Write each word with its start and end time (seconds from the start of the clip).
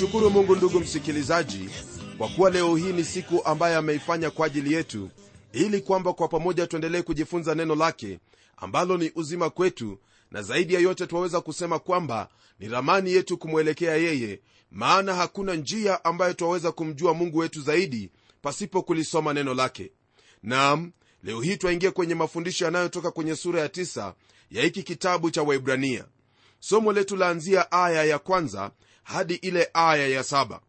namshukuru 0.00 0.30
mungu 0.30 0.56
ndugu 0.56 0.80
msikilizaji 0.80 1.70
kwa 2.18 2.28
kuwa 2.28 2.50
leo 2.50 2.76
hii 2.76 2.92
ni 2.92 3.04
siku 3.04 3.44
ambayo 3.44 3.78
ameifanya 3.78 4.30
kwa 4.30 4.46
ajili 4.46 4.72
yetu 4.72 5.10
ili 5.52 5.80
kwamba 5.80 6.12
kwa 6.12 6.28
pamoja 6.28 6.66
tuendelee 6.66 7.02
kujifunza 7.02 7.54
neno 7.54 7.74
lake 7.74 8.18
ambalo 8.56 8.96
ni 8.96 9.12
uzima 9.14 9.50
kwetu 9.50 9.98
na 10.30 10.42
zaidi 10.42 10.74
ya 10.74 10.80
yote 10.80 11.06
twaweza 11.06 11.40
kusema 11.40 11.78
kwamba 11.78 12.28
ni 12.60 12.68
ramani 12.68 13.12
yetu 13.12 13.38
kumwelekea 13.38 13.96
yeye 13.96 14.40
maana 14.70 15.14
hakuna 15.14 15.54
njia 15.54 16.04
ambayo 16.04 16.34
twaweza 16.34 16.72
kumjua 16.72 17.14
mungu 17.14 17.38
wetu 17.38 17.62
zaidi 17.62 18.10
pasipo 18.42 18.82
kulisoma 18.82 19.32
neno 19.34 19.54
lake. 19.54 19.90
Nam 20.42 20.92
leo 21.22 21.40
hii 21.40 21.56
twaingia 21.56 21.90
kwenye 21.90 22.14
mafundisho 22.14 22.64
yanayotoka 22.64 23.10
kwenye 23.10 23.36
sura 23.36 23.60
ya 23.60 23.66
9 23.68 24.12
ya 24.50 24.62
hiki 24.62 24.82
kitabu 24.82 25.30
cha 25.30 25.42
waibrania 25.42 26.04
somo 26.60 26.92
letu 26.92 27.16
laanzia 27.16 27.72
aya 27.72 28.04
ya 28.04 28.18
kwanza 28.18 28.70
hadi 29.02 29.34
ile 29.34 29.70
aya 29.74 30.08
ya 30.08 30.24
saba. 30.24 30.60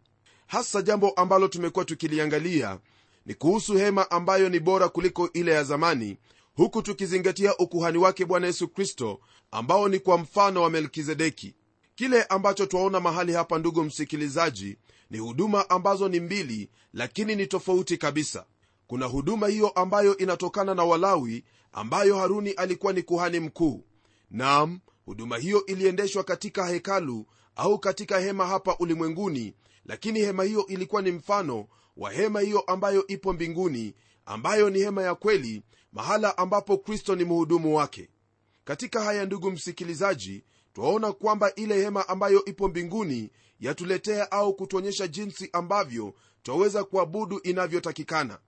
Hasa 0.48 0.82
jambo 0.82 1.10
ambalo 1.10 1.48
tumekuwa 1.48 1.86
tukiliangalia 1.86 2.80
ni 3.26 3.34
kuhusu 3.34 3.74
hema 3.74 4.12
ambayo 4.12 4.50
ni 4.50 4.60
bora 4.60 4.90
kuliko 4.90 5.30
ile 5.34 5.52
ya 5.52 5.64
zamani 5.64 6.18
huku 6.56 6.82
tukizingatia 6.82 7.58
ukuhani 7.58 7.98
wake 7.98 8.26
bwana 8.26 8.48
yesu 8.48 8.68
kristo 8.68 9.20
ambao 9.52 9.88
ni 9.90 10.00
kwa 10.00 10.18
mfano 10.18 10.62
wa 10.62 10.70
melkizedeki. 10.70 11.56
Kile 11.96 12.24
ambacho 12.24 12.66
twaona 12.66 13.00
mahali 13.00 13.34
hapa 13.34 13.58
ndugu 13.60 13.84
msikilizaji 13.84 14.78
ni 15.10 15.18
huduma 15.18 15.70
ambazo 15.70 16.08
ni 16.10 16.20
mbili 16.20 16.70
lakini 16.94 17.36
ni 17.36 17.48
tofauti 17.48 17.98
kabisa. 17.98 18.46
Kuna 18.88 19.06
huduma 19.06 19.48
hiyo 19.48 19.70
ambayo 19.70 20.18
inatokana 20.18 20.76
na 20.76 20.84
walawi 20.84 21.44
ambayo 21.72 22.18
haruni 22.18 22.52
alikuwa 22.52 22.94
ni 22.94 23.02
kuhani 23.04 23.40
mkuu. 23.40 23.84
Nam 24.32 24.80
huduma 25.06 25.38
hiyo 25.38 25.66
iliendeshwa 25.66 26.24
katika 26.24 26.68
hekalu 26.68 27.26
au 27.62 27.80
katika 27.80 28.20
hema 28.20 28.48
hapa 28.48 28.76
ulimwenguni 28.80 29.54
lakini 29.86 30.20
hema 30.20 30.44
hiyo 30.44 30.66
ilikuwa 30.68 31.02
ni 31.02 31.12
mfano 31.12 31.68
wa 31.98 32.12
hema 32.12 32.40
hiyo 32.40 32.60
ambayo 32.60 33.08
ipo 33.08 33.34
mbinguni 33.34 33.94
ambayo 34.26 34.70
ni 34.70 34.80
hema 34.80 35.04
ya 35.04 35.16
kweli 35.16 35.64
mahala 35.92 36.38
ambapo 36.38 36.78
kristo 36.78 37.16
ni 37.16 37.24
mhudumu 37.24 37.76
wake. 37.76 38.10
Katika 38.64 39.04
haya 39.04 39.26
ndugu 39.26 39.52
msikilizaji 39.52 40.44
twaona 40.74 41.12
kwamba 41.12 41.56
ile 41.56 41.82
hema 41.82 42.08
ambayo 42.10 42.46
ipo 42.46 42.68
mbinguni 42.68 43.30
yatuletea 43.60 44.32
au 44.32 44.54
kutuonyesha 44.54 45.08
jinsi 45.08 45.50
ambavyo 45.54 46.14
twaweza 46.44 46.84
kuabudu 46.84 47.40
inavyotakikana. 47.44 48.40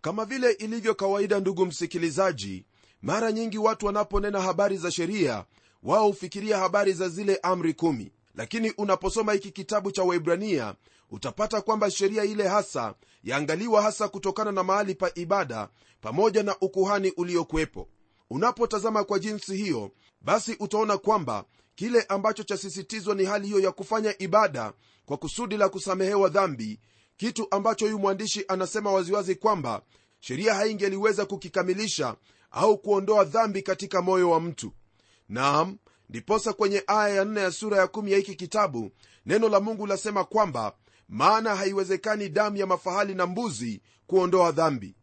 Kama 0.00 0.24
vile 0.24 0.52
ilivyo 0.52 0.94
kawaida 0.94 1.40
ndugu 1.40 1.66
msikilizaji 1.66 2.64
mara 3.02 3.32
nyingi 3.32 3.58
watu 3.58 3.86
wanaponena 3.86 4.40
habari 4.40 4.76
za 4.76 4.90
sheria 4.90 5.44
wao 5.82 6.06
hufikiria 6.06 6.58
habari 6.58 6.92
za 6.92 7.08
zile 7.08 7.36
amri 7.42 7.74
kumi 7.74 8.12
lakini 8.36 8.70
unaposoma 8.70 9.32
hiki 9.32 9.50
kitabu 9.50 9.90
cha 9.92 10.02
waibrania 10.02 10.74
utapata 11.10 11.60
kwamba 11.60 11.90
sheria 11.90 12.24
ile 12.24 12.48
hasa 12.48 12.94
yaangaliwa 13.24 13.82
hasa 13.82 14.08
kutokana 14.08 14.52
na 14.52 14.62
mahali 14.62 14.94
pa 14.94 15.10
ibada 15.14 15.68
pamoja 16.00 16.42
na 16.42 16.56
ukuhani 16.60 17.10
uliokuwepo. 17.16 17.88
Unapotazama 18.30 19.04
kwa 19.04 19.18
jinsi 19.18 19.56
hiyo 19.56 19.90
basi 20.20 20.56
utaona 20.60 20.98
kwamba 20.98 21.44
kile 21.74 22.02
ambacho 22.02 22.42
chasisitizwa 22.42 23.14
ni 23.14 23.24
hali 23.24 23.46
hiyo 23.46 23.60
ya 23.60 23.72
kufanya 23.72 24.14
ibada 24.18 24.72
kwa 25.06 25.16
kusudi 25.16 25.56
la 25.56 25.68
kusamehewa 25.68 26.28
dhambi 26.28 26.80
kitu 27.16 27.46
ambacho 27.50 27.84
huyu 27.84 27.98
mwandishi 27.98 28.44
anasema 28.48 28.92
waziwazi 28.92 29.34
kwamba 29.34 29.82
sheria 30.20 30.54
haingeliweza 30.54 31.26
kukikamilisha 31.26 32.16
au 32.50 32.78
kuondoa 32.78 33.24
dhambi 33.24 33.62
katika 33.62 34.02
moyo 34.02 34.30
wa 34.30 34.40
mtu. 34.40 34.72
Naam 35.28 35.78
ndiposa 36.08 36.52
kwenye 36.52 36.82
aya 36.86 37.14
ya 37.14 37.24
nne 37.24 37.40
ya 37.40 37.50
sura 37.52 37.78
ya 37.78 37.86
kumi 37.86 38.12
ya 38.12 38.18
hiki 38.18 38.34
kitabu 38.34 38.90
neno 39.26 39.48
la 39.48 39.60
mungu 39.60 39.86
lasema 39.86 40.24
kwamba 40.24 40.76
maana 41.08 41.56
haiwezekani 41.56 42.28
damu 42.28 42.56
ya 42.56 42.66
mafahali 42.66 43.14
na 43.14 43.26
mbuzi 43.26 43.80
kuondoa 44.06 44.52
dhambi. 44.52 44.94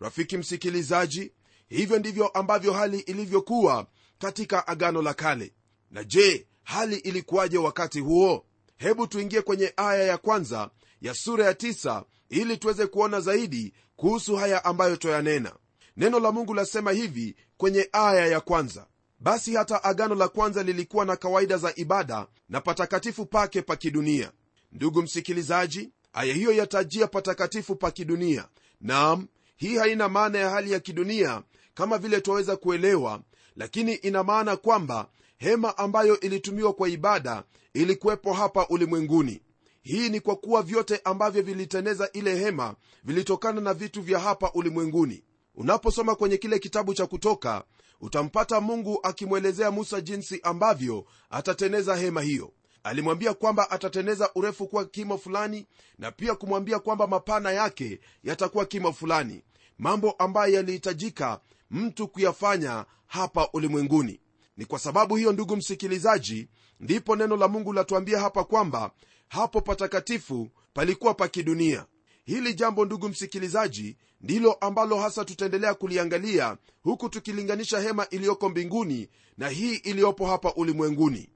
Rafiki 0.00 0.36
msikilizaji 0.38 1.32
hivyo 1.68 1.98
ndivyo 1.98 2.28
ambavyo 2.28 2.72
hali 2.72 2.98
ilivyokuwa 3.00 3.86
katika 4.18 4.66
agano 4.68 5.02
la 5.02 5.14
kale. 5.14 5.52
Na 5.90 6.04
je 6.04 6.46
hali 6.62 6.96
ilikuwaje 6.96 7.58
wakati 7.58 8.00
huo? 8.00 8.44
Hebu 8.76 9.06
tuingie 9.06 9.42
kwenye 9.42 9.72
aya 9.76 10.02
ya 10.04 10.18
kwanza 10.18 10.70
ya 11.00 11.14
sura 11.14 11.44
ya 11.44 11.54
tisa 11.54 12.04
ili 12.28 12.56
tuweze 12.56 12.86
kuona 12.86 13.20
zaidi 13.20 13.72
kuhusu 13.96 14.36
haya 14.36 14.64
ambayo 14.64 14.96
twayanena. 14.96 15.52
Neno 15.96 16.20
la 16.20 16.32
mungu 16.32 16.54
lasema 16.54 16.92
hivi 16.92 17.36
kwenye 17.56 17.88
aya 17.92 18.26
ya 18.26 18.40
kwanza 18.40 18.86
basi 19.20 19.54
hata 19.54 19.84
agano 19.84 20.14
la 20.14 20.28
kwanza 20.28 20.62
lilikuwa 20.62 21.04
na 21.04 21.16
kawaida 21.16 21.56
za 21.56 21.72
ibada 21.76 22.26
na 22.48 22.60
patakatifu 22.60 23.26
pake 23.26 23.62
pa 23.62 23.76
kidunia. 23.76 24.32
Ndugu 24.72 25.02
msikilizaji 25.02 25.90
aya 26.12 26.34
hiyo 26.34 26.52
yatajia 26.52 27.06
patakatifu 27.06 27.76
pa 27.76 27.90
kidunia. 27.90 28.48
Nam 28.80 29.26
hii 29.56 29.76
haina 29.76 30.08
maana 30.08 30.38
ya 30.38 30.50
hali 30.50 30.72
ya 30.72 30.80
kidunia 30.80 31.42
kama 31.74 31.98
vile 31.98 32.20
twaweza 32.20 32.56
kuelewa 32.56 33.20
lakini 33.56 33.94
ina 33.94 34.24
maana 34.24 34.56
kwamba 34.56 35.08
hema 35.38 35.78
ambayo 35.78 36.20
ilitumiwa 36.20 36.72
kwa 36.72 36.88
ibada 36.88 37.44
ilikuwepo 37.74 38.32
hapa 38.32 38.66
ulimwenguni. 38.68 39.42
Hii 39.82 40.08
ni 40.08 40.20
kwa 40.20 40.36
kuwa 40.36 40.62
vyote 40.62 41.00
ambavyo 41.04 41.42
viliteneza 41.42 42.12
ile 42.12 42.36
hema 42.38 42.74
vilitokana 43.04 43.60
na 43.60 43.74
vitu 43.74 44.02
vya 44.02 44.18
hapa 44.18 44.52
ulimwenguni. 44.52 45.24
Unaposoma 45.54 46.14
kwenye 46.14 46.36
kile 46.36 46.58
kitabu 46.58 46.94
cha 46.94 47.06
kutoka 47.06 47.64
utampata 48.00 48.60
mungu 48.60 49.00
akimwelezea 49.02 49.70
musa 49.70 50.00
jinsi 50.00 50.40
ambavyo 50.42 51.04
atateneza 51.30 51.96
hema 51.96 52.22
hiyo. 52.22 52.52
Alimwambia 52.82 53.34
kwamba 53.34 53.70
atateneza 53.70 54.30
urefu 54.34 54.66
kuwa 54.68 54.84
kimo 54.84 55.18
fulani 55.18 55.66
na 55.98 56.12
pia 56.12 56.34
kumwambia 56.34 56.78
kwamba 56.78 57.06
mapana 57.06 57.50
yake 57.52 58.00
yatakuwa 58.24 58.64
kimo 58.66 58.92
fulani 58.92 59.42
mambo 59.78 60.10
ambayo 60.10 60.54
yalihitajika 60.54 61.40
mtu 61.70 62.08
kuyafanya 62.08 62.84
hapa 63.06 63.48
ulimwenguni. 63.52 64.20
Ni 64.56 64.64
kwa 64.64 64.78
sababu 64.78 65.16
hiyo 65.16 65.32
ndugu 65.32 65.56
msikilizaji 65.56 66.48
ndipo 66.80 67.16
neno 67.16 67.36
la 67.36 67.48
mungu 67.48 67.72
latuambia 67.72 68.20
hapa 68.20 68.44
kwamba 68.44 68.90
hapo 69.28 69.60
patakatifu 69.60 70.48
palikuwa 70.74 71.14
pa 71.14 71.28
kidunia. 71.28 71.86
Hili 72.24 72.54
jambo 72.54 72.84
ndugu 72.84 73.08
msikilizaji 73.08 73.96
ndilo 74.20 74.52
ambalo 74.52 74.96
hasa 74.96 75.24
tutaendelea 75.24 75.74
kuliangalia 75.74 76.56
huku 76.82 77.08
tukilinganisha 77.08 77.80
hema 77.80 78.08
iliyoko 78.08 78.48
mbinguni 78.48 79.08
na 79.38 79.48
hii 79.48 79.74
iliyopo 79.74 80.26
hapa 80.26 80.54
ulimwenguni. 80.54 81.28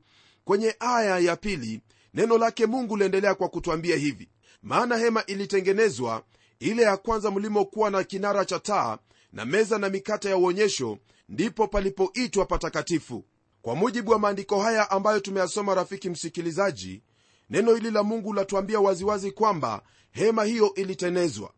Kwenye 0.44 0.76
aya 0.80 1.18
ya 1.18 1.36
pili 1.36 1.80
neno 2.14 2.38
lake 2.38 2.66
mungu 2.66 2.96
liendelea 2.96 3.34
kwa 3.34 3.48
kutwambia 3.48 3.96
hivi. 3.96 4.28
Maana 4.62 4.96
hema 4.96 5.26
ilitengenezwa 5.26 6.22
ile 6.60 6.82
ya 6.82 6.96
kwanza 6.96 7.30
mlimokuwa 7.30 7.90
na 7.90 8.04
kinara 8.04 8.44
cha 8.44 8.58
taa 8.58 8.98
na 9.32 9.44
meza 9.44 9.78
na 9.78 9.88
mikate 9.88 10.28
ya 10.28 10.36
uonyesho 10.36 10.98
ndipo 11.28 11.68
palipoitwa 11.68 12.44
patakatifu. 12.46 13.24
Kwa 13.62 13.74
mujibu 13.74 14.10
wa 14.10 14.18
maandiko 14.18 14.60
haya 14.60 14.90
ambayo 14.90 15.20
tumeyasoma 15.20 15.74
rafiki 15.74 16.10
msikilizaji 16.10 17.02
neno 17.50 17.74
hili 17.74 17.90
la 17.90 18.02
mungu 18.02 18.32
latuambia 18.32 18.80
waziwazi 18.80 19.30
kwamba 19.32 19.82
hema 20.10 20.44
hiyo 20.44 20.74
ilitenezwa 20.74 21.52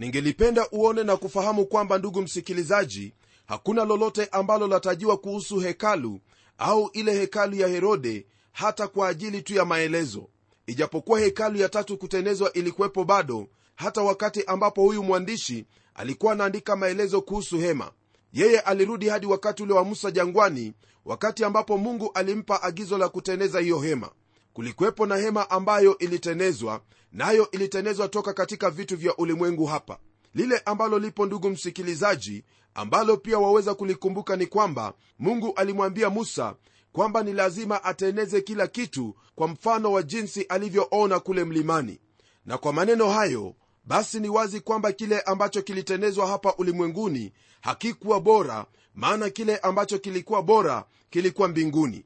ningelipenda 0.00 0.68
uone 0.72 1.04
na 1.04 1.16
kufahamu 1.16 1.66
kwamba 1.66 1.98
ndugu 1.98 2.22
msikilizaji 2.22 3.12
hakuna 3.46 3.84
lolote 3.84 4.28
ambalo 4.32 4.66
latajiwa 4.66 5.16
kuhusu 5.16 5.58
hekalu 5.58 6.20
au 6.58 6.90
ile 6.92 7.12
hekalu 7.14 7.56
ya 7.56 7.68
herode 7.68 8.26
hata 8.52 8.88
kwa 8.88 9.08
ajili 9.08 9.42
tu 9.42 9.54
ya 9.54 9.64
maelezo. 9.64 10.28
Ijapokuwa 10.66 11.20
hekalu 11.20 11.58
ya 11.58 11.68
tatu 11.68 11.96
kutenezwa 11.98 12.52
ilikuwepo 12.52 13.04
bado 13.04 13.46
hata 13.74 14.02
wakati 14.02 14.44
ambapo 14.44 14.82
huyu 14.82 15.02
mwandishi 15.02 15.64
alikuwa 15.94 16.32
anaandika 16.32 16.76
maelezo 16.76 17.20
kuhusu 17.20 17.58
hema. 17.58 17.92
Yeye 18.32 18.60
alirudi 18.60 19.08
hadi 19.08 19.26
wakati 19.26 19.62
ule 19.62 19.72
wa 19.74 19.84
musa 19.84 20.10
jangwani 20.10 20.72
wakati 21.04 21.44
ambapo 21.44 21.78
mungu 21.78 22.10
alimpa 22.14 22.62
agizo 22.62 22.98
la 22.98 23.08
kuteneza 23.08 23.60
hiyo 23.60 23.78
hema 23.78 24.10
kulikuwepo 24.52 25.06
na 25.06 25.16
hema 25.16 25.50
ambayo 25.50 25.98
ilitenezwa 25.98 26.80
nayo 27.12 27.42
na 27.42 27.48
ilitenezwa 27.52 28.08
toka 28.08 28.32
katika 28.32 28.70
vitu 28.70 28.96
vya 28.96 29.16
ulimwengu 29.16 29.66
hapa. 29.66 29.98
Lile 30.34 30.58
ambalo 30.64 30.98
lipo 30.98 31.26
ndugu 31.26 31.50
msikilizaji 31.50 32.44
ambalo 32.74 33.16
pia 33.16 33.38
waweza 33.38 33.74
kulikumbuka 33.74 34.36
ni 34.36 34.46
kwamba 34.46 34.94
mungu 35.18 35.52
alimwambia 35.56 36.10
musa 36.10 36.54
kwamba 36.92 37.22
ni 37.22 37.32
lazima 37.32 37.84
ateneze 37.84 38.40
kila 38.40 38.66
kitu 38.66 39.16
kwa 39.34 39.48
mfano 39.48 39.92
wa 39.92 40.02
jinsi 40.02 40.42
alivyoona 40.42 41.20
kule 41.20 41.44
mlimani. 41.44 42.00
Na 42.46 42.58
kwa 42.58 42.72
maneno 42.72 43.10
hayo 43.10 43.54
basi 43.84 44.20
ni 44.20 44.28
wazi 44.28 44.60
kwamba 44.60 44.92
kile 44.92 45.20
ambacho 45.20 45.62
kilitenezwa 45.62 46.26
hapa 46.26 46.54
ulimwenguni 46.58 47.32
hakikuwa 47.60 48.20
bora 48.20 48.66
maana 48.94 49.30
kile 49.30 49.56
ambacho 49.56 49.98
kilikuwa 49.98 50.42
bora 50.42 50.84
kilikuwa 51.10 51.48
mbinguni 51.48 52.04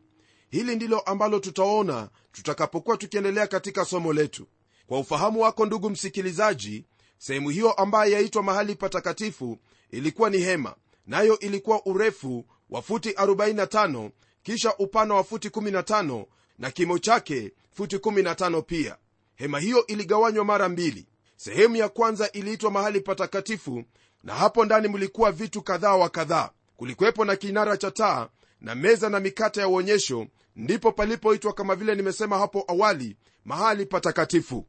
hili 0.54 0.76
ndilo 0.76 1.00
ambalo 1.00 1.38
tutaona 1.38 2.08
tutakapokuwa 2.32 2.96
tukiendelea 2.96 3.46
katika 3.46 3.84
somo 3.84 4.12
letu. 4.12 4.46
Kwa 4.86 4.98
ufahamu 4.98 5.40
wako 5.40 5.66
ndugu 5.66 5.90
msikilizaji 5.90 6.84
sehemu 7.18 7.48
hiyo 7.50 7.72
ambayo 7.72 8.12
yaitwa 8.12 8.42
mahali 8.42 8.74
patakatifu 8.74 9.58
ilikuwa 9.90 10.30
ni 10.30 10.38
hema 10.38 10.74
nayo 11.06 11.38
ilikuwa 11.38 11.86
urefu 11.86 12.44
wa 12.70 12.82
futi 12.82 13.10
45 13.10 14.10
kisha 14.42 14.76
upana 14.76 15.14
wa 15.14 15.24
futi 15.24 15.48
15 15.48 16.24
na 16.58 16.70
kimo 16.70 16.98
chake 16.98 17.52
futi 17.72 17.96
15 17.96 18.62
pia. 18.62 18.96
Hema 19.34 19.60
hiyo 19.60 19.86
iligawanywa 19.86 20.44
mara 20.44 20.68
mbili. 20.68 21.06
Sehemu 21.36 21.76
ya 21.76 21.88
kwanza 21.88 22.32
iliitwa 22.32 22.70
mahali 22.70 23.00
patakatifu 23.00 23.84
na 24.22 24.34
hapo 24.34 24.64
ndani 24.64 24.88
mlikuwa 24.88 25.32
vitu 25.32 25.62
kadhaa 25.62 25.94
wa 25.96 26.08
kadhaa. 26.08 26.50
Kulikuwepo 26.76 27.24
na 27.24 27.36
kinara 27.36 27.76
cha 27.76 27.90
taa 27.90 28.28
na 28.60 28.74
meza 28.74 29.08
na 29.10 29.20
mikate 29.20 29.60
ya 29.60 29.68
uonyesho 29.68 30.26
ndipo 30.56 30.92
palipoitwa 30.92 31.52
kama 31.52 31.74
vile 31.76 31.94
nimesema 31.94 32.38
hapo 32.38 32.64
awali 32.68 33.16
mahali 33.44 33.86
patakatifu. 33.86 34.66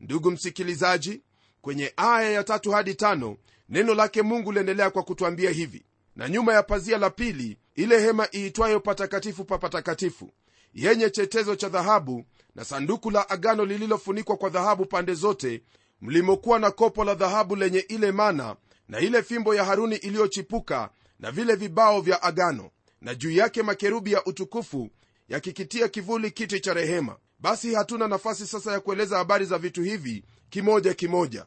Ndugu 0.00 0.30
msikilizaji 0.30 1.22
kwenye 1.60 1.92
aya 1.96 2.30
ya 2.30 2.44
tatu 2.44 2.70
hadi 2.70 2.94
tano 2.94 3.36
neno 3.68 3.94
lake 3.94 4.22
mungu 4.22 4.52
liendelea 4.52 4.90
kwa 4.90 5.02
kutwambia 5.02 5.50
hivi. 5.50 5.84
Na 6.16 6.28
nyuma 6.28 6.52
ya 6.54 6.62
pazia 6.62 6.98
la 6.98 7.10
pili 7.10 7.58
ile 7.74 8.00
hema 8.00 8.28
iitwayo 8.34 8.80
patakatifu 8.80 9.44
pa 9.44 9.58
patakatifu 9.58 10.32
yenye 10.74 11.10
chetezo 11.10 11.56
cha 11.56 11.68
dhahabu 11.68 12.24
na 12.54 12.64
sanduku 12.64 13.10
la 13.10 13.30
agano 13.30 13.64
lililofunikwa 13.64 14.36
kwa 14.36 14.50
dhahabu 14.50 14.86
pande 14.86 15.14
zote 15.14 15.62
mlimokuwa 16.00 16.58
na 16.58 16.70
kopo 16.70 17.04
la 17.04 17.14
dhahabu 17.14 17.56
lenye 17.56 17.78
ile 17.78 18.12
mana 18.12 18.56
na 18.88 19.00
ile 19.00 19.22
fimbo 19.22 19.54
ya 19.54 19.64
haruni 19.64 19.96
iliyochipuka 19.96 20.90
na 21.18 21.30
vile 21.30 21.54
vibao 21.54 22.00
vya 22.00 22.22
agano. 22.22 22.70
Na 23.00 23.14
juu 23.14 23.30
yake 23.30 23.62
makerubi 23.62 24.12
ya 24.12 24.24
utukufu 24.24 24.90
yakikitia 25.28 25.88
kivuli 25.88 26.30
kiti 26.30 26.60
cha 26.60 26.74
rehema. 26.74 27.16
Basi 27.38 27.74
hatuna 27.74 28.08
nafasi 28.08 28.46
sasa 28.46 28.72
ya 28.72 28.80
kueleza 28.80 29.16
habari 29.18 29.44
za 29.44 29.58
vitu 29.58 29.82
hivi 29.82 30.24
kimoja 30.50 30.94
kimoja. 30.94 31.46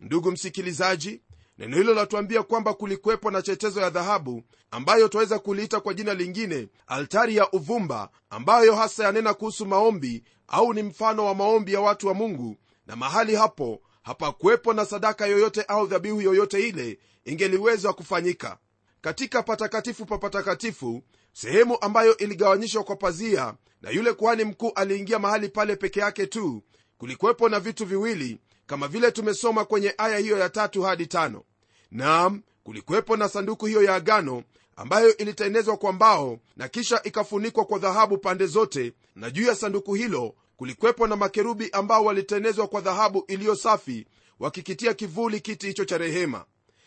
Ndugu 0.00 0.30
msikilizaji 0.32 1.20
neno 1.58 1.76
hilo 1.76 1.94
latuambia 1.94 2.42
kwamba 2.42 2.74
kulikuwepo 2.74 3.30
na 3.30 3.42
chetezo 3.42 3.80
ya 3.80 3.90
dhahabu 3.90 4.42
ambayo 4.70 5.08
twaweza 5.08 5.38
kuliita 5.38 5.80
kwa 5.80 5.94
jina 5.94 6.14
lingine 6.14 6.68
altari 6.86 7.36
ya 7.36 7.50
uvumba 7.50 8.10
ambayo 8.30 8.74
hasa 8.74 9.04
yanena 9.04 9.34
kuhusu 9.34 9.66
maombi 9.66 10.24
au 10.48 10.74
ni 10.74 10.82
mfano 10.82 11.24
wa 11.26 11.34
maombi 11.34 11.72
ya 11.72 11.80
watu 11.80 12.06
wa 12.08 12.14
mungu. 12.14 12.56
Na 12.86 12.96
mahali 12.96 13.34
hapo 13.34 13.82
hapakuwepo 14.02 14.72
na 14.72 14.84
sadaka 14.84 15.26
yoyote 15.26 15.62
au 15.62 15.86
dhabihu 15.86 16.20
yoyote 16.20 16.68
ile 16.68 16.98
ingeliweza 17.24 17.92
kufanyika. 17.92 18.58
Katika 19.00 19.42
patakatifu 19.42 20.06
pa 20.06 20.18
patakatifu 20.18 21.02
sehemu 21.40 21.78
ambayo 21.80 22.16
iligawanyishwa 22.16 22.84
kwa 22.84 22.96
pazia 22.96 23.54
na 23.82 23.90
yule 23.90 24.12
kuhani 24.12 24.44
mkuu 24.44 24.72
aliingia 24.74 25.18
mahali 25.18 25.48
pale 25.48 25.76
peke 25.76 26.00
yake 26.00 26.26
tu. 26.26 26.62
Kulikuwepo 26.98 27.48
na 27.48 27.60
vitu 27.60 27.86
viwili 27.86 28.38
kama 28.66 28.88
vile 28.88 29.10
tumesoma 29.10 29.64
kwenye 29.64 29.94
aya 29.98 30.18
hiyo 30.18 30.38
ya 30.38 30.48
tatu 30.48 30.82
hadi 30.82 31.06
tano. 31.06 31.42
Naam 31.90 32.42
kulikuwepo 32.64 33.16
na 33.16 33.28
sanduku 33.28 33.66
hiyo 33.66 33.82
ya 33.82 33.94
agano 33.94 34.42
ambayo 34.76 35.16
ilitengenezwa 35.16 35.76
kwa 35.76 35.92
mbao 35.92 36.38
na 36.56 36.68
kisha 36.68 37.02
ikafunikwa 37.02 37.64
kwa 37.64 37.78
dhahabu 37.78 38.18
pande 38.18 38.46
zote 38.46 38.92
na 39.14 39.30
juu 39.30 39.44
ya 39.46 39.54
sanduku 39.54 39.94
hilo 39.94 40.34
kulikuwepo 40.56 41.06
na 41.06 41.16
makerubi 41.16 41.70
ambao 41.72 42.04
walitengenezwa 42.04 42.66
kwa 42.68 42.80
dhahabu 42.80 43.24
iliyo 43.28 43.56
safi 43.56 44.06
wakikitia 44.40 44.94
kivuli 44.94 45.40
kiti 45.40 45.66
hicho 45.66 45.84
cha 45.84 45.98
rehema. 45.98 46.44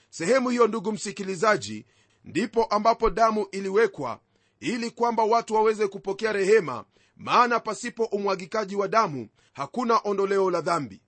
Sehemu 0.10 0.50
hiyo 0.50 0.68
ndugu 0.68 0.92
msikilizaji 0.92 1.86
ndipo 2.26 2.64
ambapo 2.64 3.10
damu 3.10 3.48
iliwekwa 3.52 4.20
ili 4.60 4.92
kwamba 4.92 5.24
watu 5.24 5.54
waweze 5.56 5.88
kupokea 5.88 6.32
rehema 6.34 6.86
maana 7.16 7.60
pasipo 7.60 8.04
umwagikaji 8.06 8.76
wa 8.76 8.88
damu 8.88 9.28
hakuna 9.54 10.02
ondoleo 10.04 10.52
la 10.52 10.62
dhambi. 10.62 11.02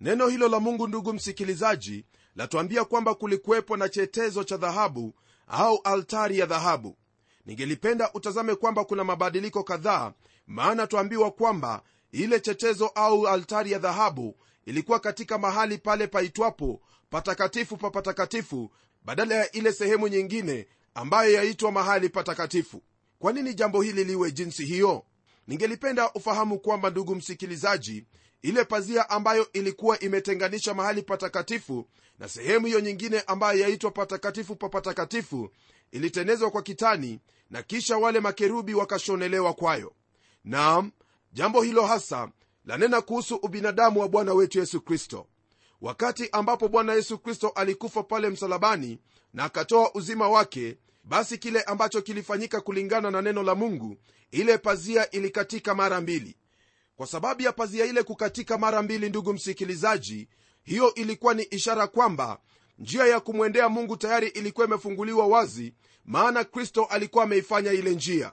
Neno 0.00 0.26
hilo 0.28 0.48
la 0.48 0.60
mungu 0.60 0.88
ndugu 0.88 1.12
msikilizaji 1.12 2.04
latuambia 2.36 2.84
kwamba 2.84 3.14
kulikuwepo 3.14 3.76
na 3.76 3.88
chetezo 3.88 4.44
cha 4.44 4.56
dhahabu 4.56 5.14
au 5.46 5.80
altari 5.84 6.38
ya 6.38 6.46
dhahabu. 6.46 6.96
Ningelipenda 7.46 8.12
utazame 8.14 8.54
kwamba 8.54 8.84
kuna 8.84 9.04
mabadiliko 9.04 9.62
kadhaa 9.64 10.12
maana 10.46 10.86
twambiwa 10.86 11.30
kwamba 11.30 11.82
ile 12.12 12.40
chetezo 12.40 12.86
au 12.86 13.28
altari 13.28 13.72
ya 13.72 13.78
dhahabu 13.78 14.36
ilikuwa 14.64 15.00
katika 15.00 15.38
mahali 15.38 15.78
pale 15.78 16.06
paitwapo 16.06 16.80
patakatifu 17.10 17.76
pa 17.76 17.90
patakatifu 17.90 18.70
badala 19.04 19.34
ya 19.34 19.52
ile 19.52 19.72
sehemu 19.72 20.08
nyingine 20.08 20.66
ambayo 20.94 21.32
yaitwa 21.32 21.72
mahali 21.72 22.08
patakatifu 22.08 22.82
kwa 23.18 23.32
nini 23.32 23.54
jambo 23.54 23.82
hili 23.82 24.04
liwe 24.04 24.32
jinsi 24.32 24.64
hiyo? 24.64 25.04
Ningelipenda 25.46 26.12
ufahamu 26.12 26.58
kwamba 26.58 26.90
ndugu 26.90 27.14
msikilizaji 27.14 28.04
ile 28.42 28.64
pazia 28.64 29.10
ambayo 29.10 29.52
ilikuwa 29.52 29.98
imetenganisha 30.00 30.74
mahali 30.74 31.02
patakatifu 31.02 31.86
na 32.18 32.28
sehemu 32.28 32.66
hiyo 32.66 32.80
nyingine 32.80 33.20
ambayo 33.20 33.60
yaitwa 33.60 33.90
patakatifu 33.90 34.56
pa 34.56 34.68
patakatifu 34.68 35.50
ilitenezwa 35.92 36.50
kwa 36.50 36.62
kitani 36.62 37.20
na 37.50 37.62
kisha 37.62 37.98
wale 37.98 38.20
makerubi 38.20 38.74
wakashonelewa 38.74 39.54
kwayo. 39.54 39.92
Naam 40.44 40.90
jambo 41.32 41.62
hilo 41.62 41.86
hasa 41.86 42.28
lanena 42.64 43.00
kuhusu 43.00 43.34
ubinadamu 43.34 44.00
wa 44.00 44.08
bwana 44.08 44.34
wetu 44.34 44.58
yesu 44.58 44.80
kristo. 44.80 45.26
Wakati 45.80 46.28
ambapo 46.32 46.68
bwana 46.68 46.94
yesu 46.94 47.18
kristo 47.18 47.48
alikufa 47.48 48.02
pale 48.02 48.28
msalabani 48.30 48.98
na 49.34 49.44
akatoa 49.44 49.94
uzima 49.94 50.28
wake 50.28 50.76
basi 51.06 51.38
kile 51.38 51.62
ambacho 51.62 52.02
kilifanyika 52.02 52.60
kulingana 52.60 53.10
na 53.10 53.22
neno 53.22 53.42
la 53.42 53.54
mungu 53.54 53.96
ile 54.30 54.58
pazia 54.58 55.10
ilikatika 55.10 55.74
mara 55.74 56.00
mbili. 56.00 56.36
Kwa 56.96 57.06
sababu 57.06 57.42
ya 57.42 57.52
pazia 57.52 57.84
ile 57.84 58.02
kukatika 58.02 58.58
mara 58.58 58.82
mbili 58.82 59.08
ndugu 59.08 59.32
msikilizaji 59.32 60.28
hiyo 60.64 60.94
ilikuwa 60.94 61.34
ni 61.34 61.42
ishara 61.42 61.86
kwamba 61.86 62.38
njia 62.78 63.06
ya 63.06 63.20
kumwendea 63.20 63.68
mungu 63.68 63.96
tayari 63.96 64.28
ilikuwa 64.28 64.66
imefunguliwa 64.66 65.26
wazi 65.26 65.74
maana 66.04 66.44
kristo 66.44 66.84
alikuwa 66.84 67.24
ameifanya 67.24 67.72
ile 67.72 67.90
njia. 67.94 68.32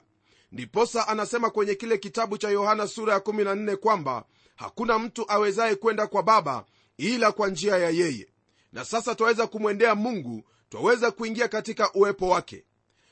Ndiposa 0.52 1.08
anasema 1.08 1.50
kwenye 1.50 1.74
kile 1.74 1.98
kitabu 1.98 2.38
cha 2.38 2.48
yohana 2.48 2.86
sura 2.88 3.12
ya 3.14 3.18
14 3.20 3.76
kwamba 3.76 4.24
hakuna 4.56 4.98
mtu 4.98 5.30
awezaye 5.30 5.74
kwenda 5.74 6.06
kwa 6.06 6.22
baba 6.22 6.64
ila 6.98 7.32
kwa 7.32 7.48
njia 7.48 7.76
ya 7.78 7.90
yeye. 7.90 8.28
Na 8.72 8.84
sasa 8.84 9.14
twaweza 9.14 9.46
kumwendea 9.46 9.94
mungu 9.94 10.44
twaweza 10.74 11.10
kuingia 11.10 11.48
katika 11.48 11.92
uwepo 11.92 12.28
wake. 12.28 12.64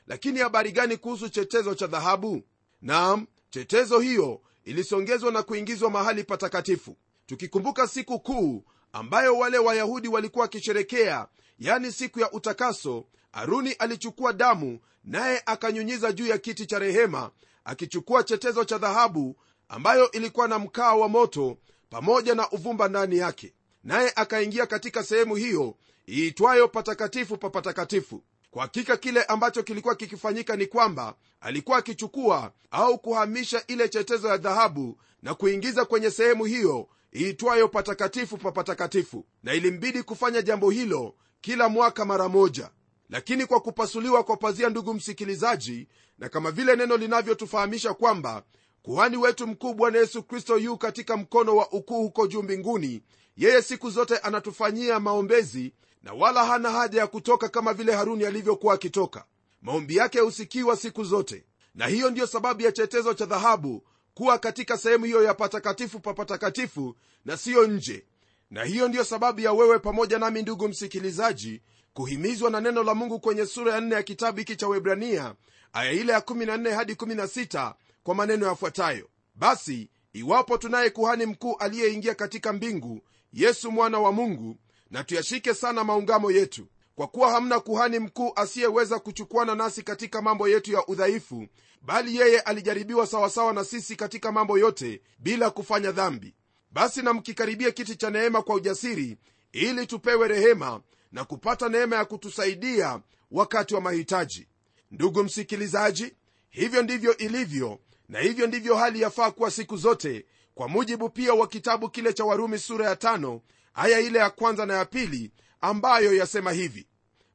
Lakini 0.07 0.39
habari 0.39 0.73
gani 0.73 0.97
kuhusu 0.97 1.29
chetezo 1.29 1.75
cha 1.75 1.87
dhahabu? 1.87 2.43
Nam 2.81 3.27
chetezo 3.51 3.99
hiyo 4.01 4.41
ilisongezwa 4.65 5.33
na 5.33 5.43
kuingizwa 5.43 5.91
mahali 5.91 6.25
patakatifu. 6.25 6.97
Tukikumbuka 7.27 7.89
siku 7.89 8.21
kuu 8.21 8.65
ambayo 8.93 9.39
wale 9.39 9.59
wayahudi 9.59 10.09
walikuwa 10.09 10.43
wakisherekea 10.43 11.27
yani 11.59 11.93
siku 11.93 12.21
ya 12.21 12.33
utakaso 12.33 13.05
aruni 13.33 13.73
alichukua 13.73 14.33
damu 14.33 14.79
naye 15.05 15.43
akanyunyiza 15.47 16.13
juu 16.13 16.27
ya 16.27 16.39
kiti 16.39 16.67
cha 16.67 16.79
rehema 16.79 17.31
akichukua 17.65 18.23
chetezo 18.23 18.65
cha 18.65 18.79
dhahabu 18.79 19.37
ambayo 19.69 20.11
ilikuwa 20.11 20.49
na 20.49 20.59
mkaa 20.59 20.95
wa 20.95 21.09
moto 21.09 21.59
pamoja 21.91 22.35
na 22.35 22.51
uvumba 22.51 22.89
ndani 22.89 23.19
yake. 23.19 23.55
Naye 23.85 24.13
akaingia 24.17 24.67
katika 24.67 25.03
sehemu 25.03 25.37
hiyo 25.37 25.77
iitwayo 26.09 26.69
patakatifu 26.69 27.37
pa 27.39 27.51
patakatifu. 27.51 28.25
Kwa 28.51 28.63
hakika 28.63 28.97
kile 28.97 29.23
ambacho 29.25 29.63
kilikuwa 29.63 29.95
kikifanyika 29.95 30.57
ni 30.57 30.67
kwamba 30.67 31.15
alikuwa 31.41 31.79
akichukua 31.79 32.53
au 32.71 32.99
kuhamisha 32.99 33.63
ile 33.67 33.89
chetezo 33.89 34.29
ya 34.29 34.37
dhahabu 34.37 34.99
na 35.23 35.35
kuingiza 35.35 35.85
kwenye 35.85 36.11
sehemu 36.11 36.45
hiyo 36.45 36.89
iitwayo 37.17 37.69
patakatifu 37.69 38.39
pa 38.39 38.53
patakatifu. 38.53 39.27
Na 39.43 39.55
ilimbidi 39.55 40.03
kufanya 40.03 40.43
jambo 40.43 40.71
hilo 40.71 41.15
kila 41.41 41.69
mwaka 41.69 42.05
mara 42.05 42.29
moja. 42.29 42.71
Lakini 43.11 43.47
kwa 43.47 43.61
kupasuliwa 43.61 44.25
kwa 44.25 44.37
pazia 44.37 44.69
ndugu 44.69 44.95
msikilizaji 44.95 45.89
na 46.19 46.29
kama 46.29 46.51
vile 46.51 46.77
neno 46.77 46.97
linavyotufahamisha 46.97 47.95
kwamba 47.95 48.43
kuhani 48.83 49.17
wetu 49.17 49.47
mkuu 49.47 49.75
bwana 49.75 49.99
yesu 49.99 50.23
kristo 50.23 50.59
yu 50.59 50.79
katika 50.79 51.17
mkono 51.17 51.57
wa 51.57 51.73
ukuu 51.73 52.03
huko 52.03 52.27
juu 52.27 52.43
mbinguni 52.43 53.03
yeye 53.37 53.63
siku 53.63 53.91
zote 53.91 54.19
anatufanyia 54.19 55.01
maombezi 55.01 55.73
na 56.03 56.13
wala 56.13 56.45
hana 56.45 56.71
haja 56.71 57.01
ya 57.01 57.07
kutoka 57.07 57.49
kama 57.49 57.75
vile 57.75 57.93
haruni 57.95 58.25
alivyokuwa 58.27 58.75
akitoka. 58.75 59.25
Maombi 59.63 59.97
yake 59.97 60.21
husikiwa 60.21 60.77
siku 60.77 61.05
zote. 61.05 61.45
Na 61.75 61.87
hiyo 61.87 62.11
ndiyo 62.11 62.27
sababu 62.27 62.63
ya 62.63 62.73
chetezo 62.73 63.15
cha 63.15 63.27
dhahabu 63.27 63.85
kuwa 64.15 64.39
katika 64.39 64.79
sehemu 64.79 65.05
hiyo 65.05 65.23
ya 65.23 65.35
patakatifu 65.35 66.01
pa 66.01 66.15
patakatifu 66.15 66.97
na 67.25 67.37
siyo 67.37 67.67
nje. 67.67 68.07
Na 68.51 68.65
hiyo 68.65 68.89
ndiyo 68.89 69.05
sababu 69.05 69.41
ya 69.41 69.53
wewe 69.53 69.79
pamoja 69.79 70.19
nami 70.19 70.43
ndugu 70.43 70.69
msikilizaji 70.69 71.63
kuhimizwa 71.95 72.51
na 72.51 72.61
neno 72.61 72.83
la 72.83 72.95
mungu 72.95 73.21
kwenye 73.21 73.47
sura 73.47 73.75
ya 73.75 73.81
4 73.81 73.93
ya 73.95 74.03
kitabu 74.03 74.39
hiki 74.39 74.57
cha 74.57 74.69
webrania 74.69 75.35
aya 75.73 75.93
ile 75.93 76.13
ya 76.13 76.19
14 76.21 76.75
hadi 76.75 76.93
16 76.93 77.75
kwa 78.03 78.15
maneno 78.15 78.47
yafuatayo. 78.47 79.09
Basi 79.35 79.91
iwapo 80.13 80.59
tunaye 80.59 80.91
kuhani 80.91 81.27
mkuu 81.27 81.57
aliyeingia 81.57 82.15
katika 82.15 82.53
mbingu 82.53 83.01
yesu 83.33 83.73
mwana 83.73 83.99
wa 83.99 84.13
mungu 84.13 84.57
na 84.93 85.05
tuyashike 85.05 85.55
sana 85.55 85.85
maungamo 85.85 86.31
yetu. 86.31 86.67
Kwa 86.95 87.07
kuwa 87.07 87.31
hamna 87.31 87.61
kuhani 87.61 87.99
mkuu 87.99 88.33
asiyeweza 88.37 88.99
kuchukuana 88.99 89.55
nasi 89.55 89.83
katika 89.83 90.23
mambo 90.23 90.49
yetu 90.49 90.73
ya 90.73 90.87
udhaifu 90.87 91.47
bali 91.83 92.17
yeye 92.17 92.41
alijaribiwa 92.41 93.07
sawasawa 93.07 93.53
na 93.53 93.65
sisi 93.65 93.97
katika 93.97 94.33
mambo 94.33 94.59
yote 94.59 95.01
bila 95.19 95.51
kufanya 95.51 95.93
dhambi. 95.93 96.35
Basi 96.71 97.03
na 97.03 97.13
mkikaribia 97.13 97.71
kiti 97.71 97.97
cha 97.97 98.11
neema 98.11 98.43
kwa 98.43 98.55
ujasiri 98.55 99.17
ili 99.53 99.87
tupewe 99.87 100.29
rehema 100.29 100.81
na 101.13 101.25
kupata 101.25 101.69
neema 101.69 101.97
ya 101.97 102.05
kutusaidia 102.05 103.01
wakati 103.31 103.75
wa 103.75 103.81
mahitaji. 103.81 104.49
Ndugu 104.91 105.25
msikilizaji 105.25 106.13
hivyo 106.51 106.83
ndivyo 106.83 107.17
ilivyo 107.17 107.79
na 108.09 108.21
hivyo 108.21 108.47
ndivyo 108.47 108.77
hali 108.77 109.01
yafaa 109.01 109.31
kuwa 109.31 109.51
siku 109.51 109.77
zote 109.77 110.27
kwa 110.55 110.69
mujibu 110.69 111.09
pia 111.11 111.35
wa 111.35 111.47
kitabu 111.47 111.89
kile 111.89 112.13
cha 112.13 112.25
warumi 112.25 112.59
sura 112.59 112.87
ya 112.89 112.97
tano 112.97 113.41
aya 113.75 114.01
ile 114.01 114.19
ya 114.19 114.31
kwanza 114.31 114.67
na 114.67 114.75
ya 114.75 114.85
pili 114.85 115.31
ambayo 115.61 116.15
yasema 116.15 116.53
hivi 116.53 116.87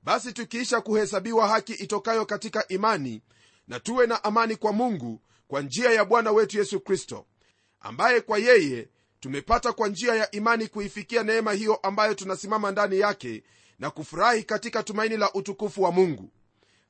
basi 0.03 0.33
tukiisha 0.33 0.81
kuhesabiwa 0.81 1.47
haki 1.47 1.73
itokayo 1.73 2.25
katika 2.25 2.67
imani 2.67 3.21
na 3.67 3.79
tuwe 3.79 4.07
na 4.07 4.23
amani 4.23 4.55
kwa 4.55 4.73
mungu 4.73 5.21
kwa 5.47 5.61
njia 5.61 5.91
ya 5.91 6.05
bwana 6.05 6.31
wetu 6.31 6.57
yesu 6.57 6.79
kristo 6.79 7.25
ambaye 7.79 8.21
kwa 8.21 8.37
yeye 8.37 8.87
tumepata 9.19 9.73
kwa 9.73 9.87
njia 9.87 10.15
ya 10.15 10.31
imani 10.31 10.67
kuifikia 10.67 11.23
neema 11.23 11.53
hiyo 11.53 11.75
ambayo 11.75 12.13
tunasimama 12.13 12.71
ndani 12.71 12.99
yake 12.99 13.43
na 13.79 13.89
kufurahi 13.91 14.43
katika 14.43 14.83
tumaini 14.83 15.17
la 15.17 15.33
utukufu 15.33 15.83
wa 15.83 15.91
mungu. 15.91 16.31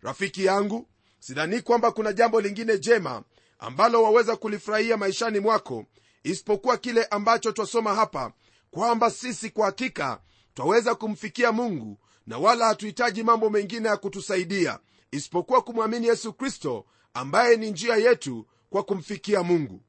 Rafiki 0.02 0.46
yangu 0.46 0.88
sidhani 1.20 1.62
kwamba 1.62 1.92
kuna 1.92 2.14
jambo 2.14 2.42
lingine 2.42 2.78
jema 2.80 3.24
ambalo 3.60 4.04
waweza 4.04 4.36
kulifurahia 4.36 4.98
maishani 4.98 5.40
mwako 5.40 5.86
isipokuwa 6.24 6.78
kile 6.78 7.04
ambacho 7.06 7.52
twasoma 7.52 7.96
hapa 7.96 8.34
kwamba 8.78 9.12
sisi 9.12 9.50
kwa 9.50 9.66
hakika 9.66 10.22
twaweza 10.54 10.96
kumfikia 10.96 11.52
mungu 11.52 12.00
na 12.28 12.38
wala 12.38 12.66
hatuhitaji 12.66 13.24
mambo 13.24 13.50
mengine 13.50 13.88
ya 13.88 13.98
kutusaidia 13.98 14.80
isipokuwa 15.12 15.62
kumwamini 15.62 16.08
yesu 16.08 16.34
kristo 16.34 16.86
ambaye 17.14 17.58
ni 17.58 17.72
njia 17.72 17.96
yetu 17.96 18.48
kwa 18.70 18.84
kumfikia 18.84 19.44
mungu. 19.44 19.82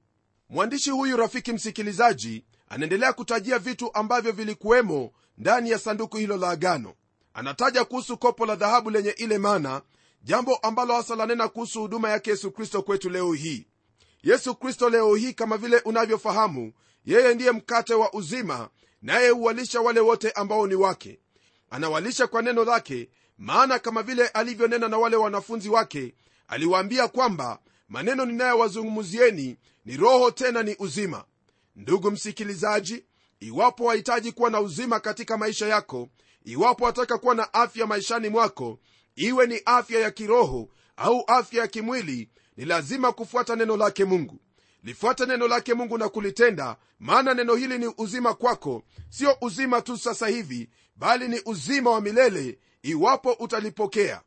Mwandishi 0.49 0.91
huyu 0.91 1.17
rafiki 1.17 1.53
msikilizaji 1.53 2.45
anaendelea 2.69 3.13
kutajia 3.13 3.59
vitu 3.59 3.95
ambavyo 3.95 4.33
vilikuwemo 4.33 5.13
ndani 5.39 5.71
ya 5.71 5.79
sanduku 5.79 6.17
hilo 6.17 6.37
la 6.37 6.51
agano. 6.51 6.95
Anataja 7.35 7.85
kuhusu 7.85 8.19
kopo 8.19 8.47
la 8.47 8.57
dhahabu 8.57 8.91
lenye 8.91 9.11
ile 9.11 9.39
mana 9.39 9.83
jambo 10.23 10.57
ambalo 10.57 10.95
hasa 10.95 11.17
lanena 11.17 11.49
kuhusu 11.49 11.81
huduma 11.81 12.11
yake 12.11 12.31
yesu 12.31 12.51
kristo 12.53 12.83
kwetu 12.83 13.11
leo 13.11 13.33
hii. 13.33 13.67
Yesu 14.23 14.55
kristo 14.55 14.91
leo 14.91 15.15
hii 15.15 15.33
kama 15.33 15.57
vile 15.57 15.79
unavyofahamu 15.79 16.73
yeye 17.09 17.35
ndiye 17.35 17.53
mkate 17.53 17.95
wa 17.95 18.13
uzima 18.13 18.69
naye 19.03 19.29
huwalisha 19.31 19.81
wale 19.81 20.01
wote 20.01 20.31
ambao 20.31 20.67
ni 20.67 20.75
wake. 20.75 21.19
Anawalisha 21.71 22.27
kwa 22.27 22.43
neno 22.43 22.65
lake 22.65 23.09
maana 23.39 23.79
kama 23.79 24.03
vile 24.03 24.29
alivyonena 24.29 24.89
na 24.89 24.99
wale 24.99 25.17
wanafunzi 25.17 25.69
wake 25.69 26.15
aliwaambia 26.49 27.09
kwamba 27.09 27.59
maneno 27.89 28.25
ninayowazungumzieni 28.27 29.57
ni 29.85 29.97
roho 29.97 30.31
tena 30.31 30.63
ni 30.63 30.77
uzima. 30.79 31.25
Ndugu 31.77 32.11
msikilizaji 32.11 33.05
iwapo 33.41 33.85
wahitaji 33.85 34.33
kuwa 34.33 34.51
na 34.51 34.61
uzima 34.61 35.01
katika 35.01 35.37
maisha 35.37 35.67
yako 35.67 36.09
iwapo 36.45 36.85
wataka 36.85 37.19
kuwa 37.19 37.35
na 37.35 37.55
afya 37.55 37.87
maishani 37.87 38.29
mwako 38.29 38.79
iwe 39.17 39.47
ni 39.47 39.61
afya 39.65 40.01
ya 40.01 40.11
kiroho 40.11 40.69
au 40.97 41.25
afya 41.27 41.61
ya 41.63 41.69
kimwili 41.69 42.29
ni 42.57 42.65
lazima 42.65 43.13
kufuata 43.13 43.57
neno 43.57 43.77
lake 43.77 44.05
mungu 44.05 44.41
lifuate 44.83 45.27
neno 45.27 45.49
lake 45.49 45.75
mungu 45.75 45.99
na 45.99 46.09
kulitenda 46.09 46.77
maana 47.01 47.35
neno 47.35 47.55
hili 47.55 47.79
ni 47.79 47.93
uzima 47.99 48.35
kwako. 48.35 48.83
Sio 49.09 49.37
uzima 49.41 49.83
tu 49.83 49.99
sasa 49.99 50.27
hivi 50.29 50.69
bali 50.97 51.29
ni 51.29 51.41
uzima 51.47 51.91
wa 51.91 52.01
milele 52.01 52.59
iwapo 52.83 53.33
utalipokea. 53.33 54.21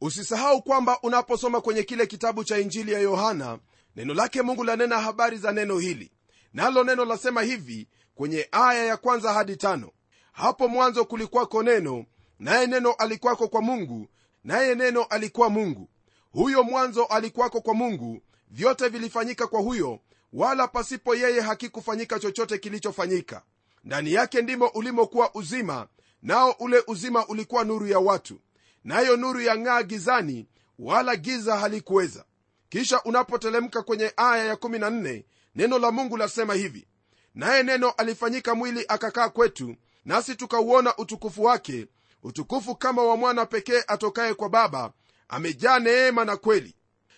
Usisahau 0.00 0.62
kwamba 0.62 0.98
unaposoma 1.02 1.60
kwenye 1.60 1.82
kile 1.82 2.06
kitabu 2.06 2.44
cha 2.44 2.58
injili 2.58 2.92
ya 2.92 2.98
yohana 2.98 3.58
neno 3.96 4.14
lake 4.14 4.42
mungu 4.42 4.64
lanena 4.64 5.00
habari 5.00 5.36
za 5.38 5.52
neno 5.52 5.78
hili. 5.78 6.10
Nalo 6.52 6.84
neno 6.84 7.04
lasema 7.04 7.42
hivi 7.42 7.88
kwenye 8.14 8.48
aya 8.52 8.84
ya 8.84 8.96
kwanza 8.96 9.32
hadi 9.32 9.56
tano. 9.56 9.90
Hapo 10.32 10.68
mwanzo 10.68 11.04
kulikwako 11.04 11.62
neno 11.62 12.04
naye 12.38 12.66
neno 12.66 12.92
alikuwako 12.92 13.48
kwa 13.48 13.62
mungu 13.62 14.08
naye 14.44 14.74
neno 14.74 15.02
alikuwa 15.04 15.50
mungu. 15.50 15.88
Huyo 16.32 16.62
mwanzo 16.62 17.04
alikuwako 17.04 17.60
kwa 17.60 17.74
mungu 17.74 18.22
vyote 18.54 18.88
vilifanyika 18.88 19.46
kwa 19.46 19.60
huyo 19.60 20.00
wala 20.32 20.68
pasipo 20.68 21.14
yeye 21.14 21.40
hakikufanyika 21.40 22.18
chochote 22.20 22.58
kilichofanyika. 22.58 23.42
Ndani 23.84 24.12
yake 24.12 24.42
ndimo 24.42 24.66
ulimokuwa 24.66 25.34
uzima 25.34 25.88
nao 26.22 26.50
ule 26.58 26.82
uzima 26.86 27.26
ulikuwa 27.26 27.64
nuru 27.64 27.86
ya 27.86 27.98
watu 27.98 28.40
nayo 28.84 29.16
nuru 29.16 29.40
ya 29.40 29.56
ng'aa 29.58 29.82
gizani 29.82 30.46
wala 30.78 31.16
giza 31.16 31.56
halikuweza. 31.56 32.24
Kisha 32.68 33.02
unapotelemka 33.02 33.82
kwenye 33.82 34.12
aya 34.16 34.54
ya14 34.54 35.24
neno 35.54 35.78
la 35.78 35.90
mungu 35.90 36.16
lasema 36.16 36.54
hivi 36.54 36.86
naye 37.34 37.62
neno 37.62 37.90
alifanyika 37.90 38.54
mwili 38.54 38.84
akakaa 38.88 39.28
kwetu 39.28 39.76
nasi 40.04 40.34
tukauona 40.34 40.96
utukufu 40.96 41.42
wake 41.44 41.86
utukufu 42.22 42.76
kama 42.76 43.02
wa 43.02 43.16
mwana 43.16 43.46
pekee 43.46 43.82
atokaye 43.86 44.34
kwa 44.34 44.48
baba 44.48 44.92
amejaa 45.28 45.78
neema 45.78 46.24
na 46.24 46.36
kweli 46.36 46.74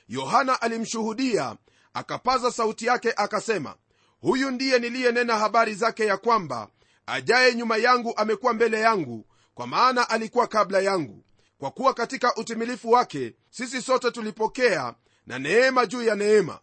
yohana 0.08 0.62
alimshuhudia 0.62 1.56
akapaza 1.94 2.50
sauti 2.52 2.86
yake 2.86 3.12
akasema 3.16 3.74
huyu 4.20 4.50
ndiye 4.50 4.78
niliyenena 4.78 5.38
habari 5.38 5.74
zake 5.74 6.06
ya 6.06 6.16
kwamba 6.16 6.68
ajaye 7.06 7.54
nyuma 7.54 7.76
yangu 7.76 8.12
amekuwa 8.16 8.52
mbele 8.54 8.80
yangu 8.80 9.26
kwa 9.54 9.66
maana 9.66 10.10
alikuwa 10.10 10.46
kabla 10.46 10.80
yangu. 10.80 11.24
Kwa 11.58 11.70
kuwa 11.70 11.94
katika 11.94 12.34
utimilifu 12.36 12.90
wake 12.90 13.34
sisi 13.50 13.82
sote 13.82 14.10
tulipokea 14.10 14.94
na 15.26 15.38
neema 15.38 15.86
juu 15.86 16.02
ya 16.02 16.14
neema. 16.14 16.60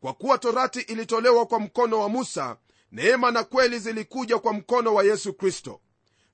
Kwa 0.00 0.14
kuwa 0.14 0.38
torati 0.38 0.80
ilitolewa 0.80 1.46
kwa 1.46 1.60
mkono 1.60 2.00
wa 2.00 2.08
musa 2.08 2.56
neema 2.92 3.30
na 3.30 3.44
kweli 3.44 3.78
zilikuja 3.78 4.38
kwa 4.38 4.52
mkono 4.52 4.94
wa 4.94 5.04
yesu 5.04 5.32
kristo. 5.34 5.80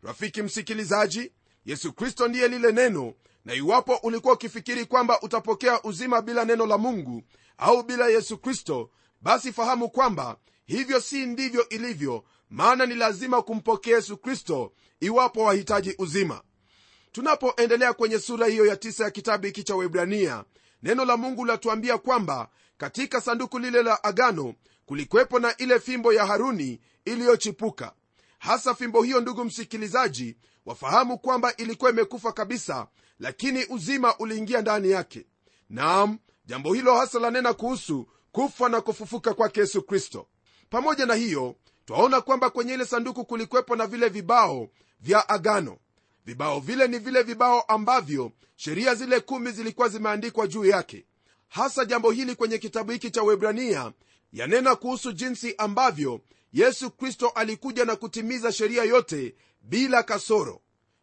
Rafiki 0.03 0.43
msikilizaji 0.43 1.33
yesu 1.65 1.93
kristo 1.93 2.29
ndiye 2.29 2.49
lile 2.49 2.73
neno 2.73 3.15
na 3.45 3.55
iwapo 3.55 3.97
ulikuwa 3.97 4.35
ukifikiri 4.35 4.85
kwamba 4.85 5.21
utapokea 5.21 5.83
uzima 5.83 6.23
bila 6.23 6.45
neno 6.45 6.67
la 6.67 6.79
mungu 6.79 7.23
au 7.59 7.83
bila 7.83 8.09
yesu 8.09 8.39
kristo 8.39 8.91
basi 9.21 9.53
fahamu 9.53 9.91
kwamba 9.91 10.37
hivyo 10.67 11.01
si 11.01 11.27
ndivyo 11.27 11.69
ilivyo 11.69 12.25
maana 12.51 12.87
ni 12.87 12.95
lazima 12.95 13.43
kumpokea 13.43 13.97
yesu 13.97 14.17
kristo 14.17 14.73
iwapo 15.01 15.43
wahitaji 15.43 15.95
uzima. 15.99 16.43
Tunapoendelea 17.13 17.93
kwenye 17.93 18.19
sura 18.19 18.47
hiyo 18.47 18.67
ya 18.67 18.77
tisa 18.77 19.05
ya 19.05 19.11
kitabu 19.11 19.47
hiki 19.47 19.63
cha 19.65 19.77
webrania 19.77 20.45
neno 20.83 21.05
la 21.05 21.17
mungu 21.17 21.45
latuambia 21.45 21.99
kwamba 21.99 22.49
katika 22.79 23.21
sanduku 23.21 23.59
lile 23.59 23.83
la 23.83 24.05
agano 24.05 24.55
kulikwepo 24.87 25.39
na 25.39 25.57
ile 25.57 25.81
fimbo 25.81 26.13
ya 26.13 26.27
haruni 26.27 26.81
iliyochipuka. 27.05 27.93
Hasa 28.39 28.75
fimbo 28.75 29.03
hiyo 29.03 29.21
ndugu 29.21 29.45
msikilizaji 29.45 30.37
wafahamu 30.67 31.19
kwamba 31.19 31.57
ilikuwa 31.57 31.91
imekufa 31.91 32.33
kabisa 32.33 32.87
lakini 33.21 33.65
uzima 33.67 34.19
uliingia 34.19 34.61
ndani 34.61 34.91
yake. 34.91 35.27
Naam 35.69 36.19
jambo 36.47 36.75
hilo 36.75 36.95
hasa 36.97 37.19
lanena 37.19 37.55
kuhusu 37.55 38.09
kufa 38.33 38.69
na 38.69 38.81
kufufuka 38.81 39.35
kwake 39.35 39.61
yesu 39.61 39.83
kristo. 39.83 40.27
Pamoja 40.71 41.07
na 41.07 41.15
hiyo 41.15 41.57
twaona 41.85 42.21
kwamba 42.21 42.51
kwenye 42.51 42.75
ile 42.75 42.85
sanduku 42.85 43.25
kulikwepo 43.25 43.77
na 43.77 43.87
vile 43.87 44.09
vibao 44.09 44.69
vya 45.01 45.29
agano. 45.29 45.79
Vibao 46.27 46.61
vile 46.61 46.89
ni 46.89 46.99
vile 46.99 47.23
vibao 47.23 47.61
ambavyo 47.61 48.33
sheria 48.57 48.95
zile 48.95 49.21
kumi 49.21 49.51
zilikuwa 49.53 49.89
zimeandikwa 49.89 50.47
juu 50.47 50.65
yake. 50.65 51.07
Hasa 51.49 51.85
jambo 51.85 52.11
hili 52.11 52.35
kwenye 52.35 52.59
kitabu 52.59 52.93
hiki 52.93 53.11
cha 53.11 53.23
webrania 53.23 53.93
yanena 54.33 54.77
kuhusu 54.77 55.13
jinsi 55.13 55.55
ambavyo 55.59 56.21
yesu 56.53 56.91
kristo 56.91 57.29
alikuja 57.29 57.85
na 57.85 57.97
kutimiza 57.97 58.53
sheria 58.53 58.85
yote 58.85 59.35
bila 59.61 60.03
kasoro. 60.03 60.61